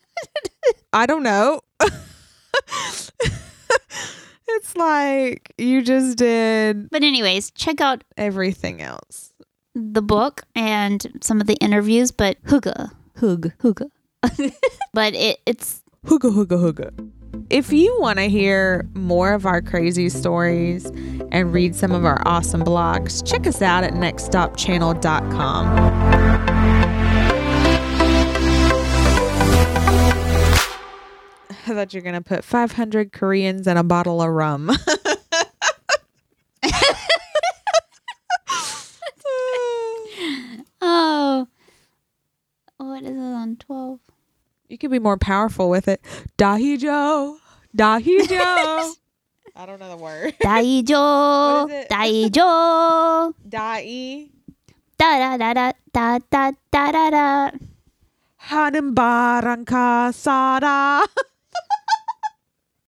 I 0.92 1.06
don't 1.06 1.22
know. 1.22 1.60
it's 4.48 4.76
like 4.76 5.52
you 5.58 5.82
just 5.82 6.18
did 6.18 6.90
But, 6.90 7.02
anyways, 7.02 7.50
check 7.52 7.80
out 7.80 8.04
everything 8.16 8.80
else. 8.82 9.32
the 9.74 10.02
book 10.02 10.42
and 10.54 11.06
some 11.22 11.40
of 11.40 11.46
the 11.46 11.54
interviews, 11.54 12.10
but 12.12 12.42
Huga. 12.44 12.90
Hug. 13.18 13.52
Huga. 13.58 13.90
but 14.92 15.14
it, 15.14 15.38
it's 15.46 15.82
Hooga, 16.06 16.30
hooga, 16.32 16.58
hooga. 16.58 17.10
If 17.50 17.72
you 17.72 17.96
want 18.00 18.18
to 18.18 18.28
hear 18.28 18.88
more 18.94 19.32
of 19.32 19.46
our 19.46 19.62
crazy 19.62 20.08
stories 20.08 20.86
and 21.30 21.52
read 21.52 21.74
some 21.74 21.92
of 21.92 22.04
our 22.04 22.22
awesome 22.26 22.62
blogs, 22.62 23.26
check 23.26 23.46
us 23.46 23.62
out 23.62 23.84
at 23.84 23.94
nextstopchannel.com. 23.94 25.78
I 31.50 31.74
thought 31.74 31.94
you 31.94 32.00
were 32.00 32.04
going 32.04 32.14
to 32.14 32.20
put 32.20 32.44
500 32.44 33.12
Koreans 33.12 33.66
and 33.66 33.78
a 33.78 33.82
bottle 33.82 34.20
of 34.20 34.30
rum. 34.30 34.70
oh, 40.80 41.48
what 42.76 43.02
is 43.02 43.10
it 43.10 43.18
on 43.20 43.56
twelve? 43.56 43.98
You 44.72 44.78
could 44.78 44.90
be 44.90 44.98
more 44.98 45.18
powerful 45.18 45.68
with 45.68 45.86
it. 45.86 46.00
Dahijo. 46.38 47.36
Dahijo. 47.76 48.92
I 49.54 49.66
don't 49.66 49.78
know 49.78 49.90
the 49.90 49.96
word. 50.00 50.32
Daijo, 50.42 51.68
What 51.68 51.70
is? 51.70 51.86
Daijo, 51.88 53.34
Dai. 53.48 54.28
da 54.96 55.36
da 55.36 55.36
da 55.36 55.52
da 55.52 55.72
da 55.92 56.18
da 56.30 56.52
da 56.72 56.90
da 56.92 57.10
da. 57.10 57.50
Hanim 58.48 58.94
barang 58.94 59.66
kasada. 59.66 61.04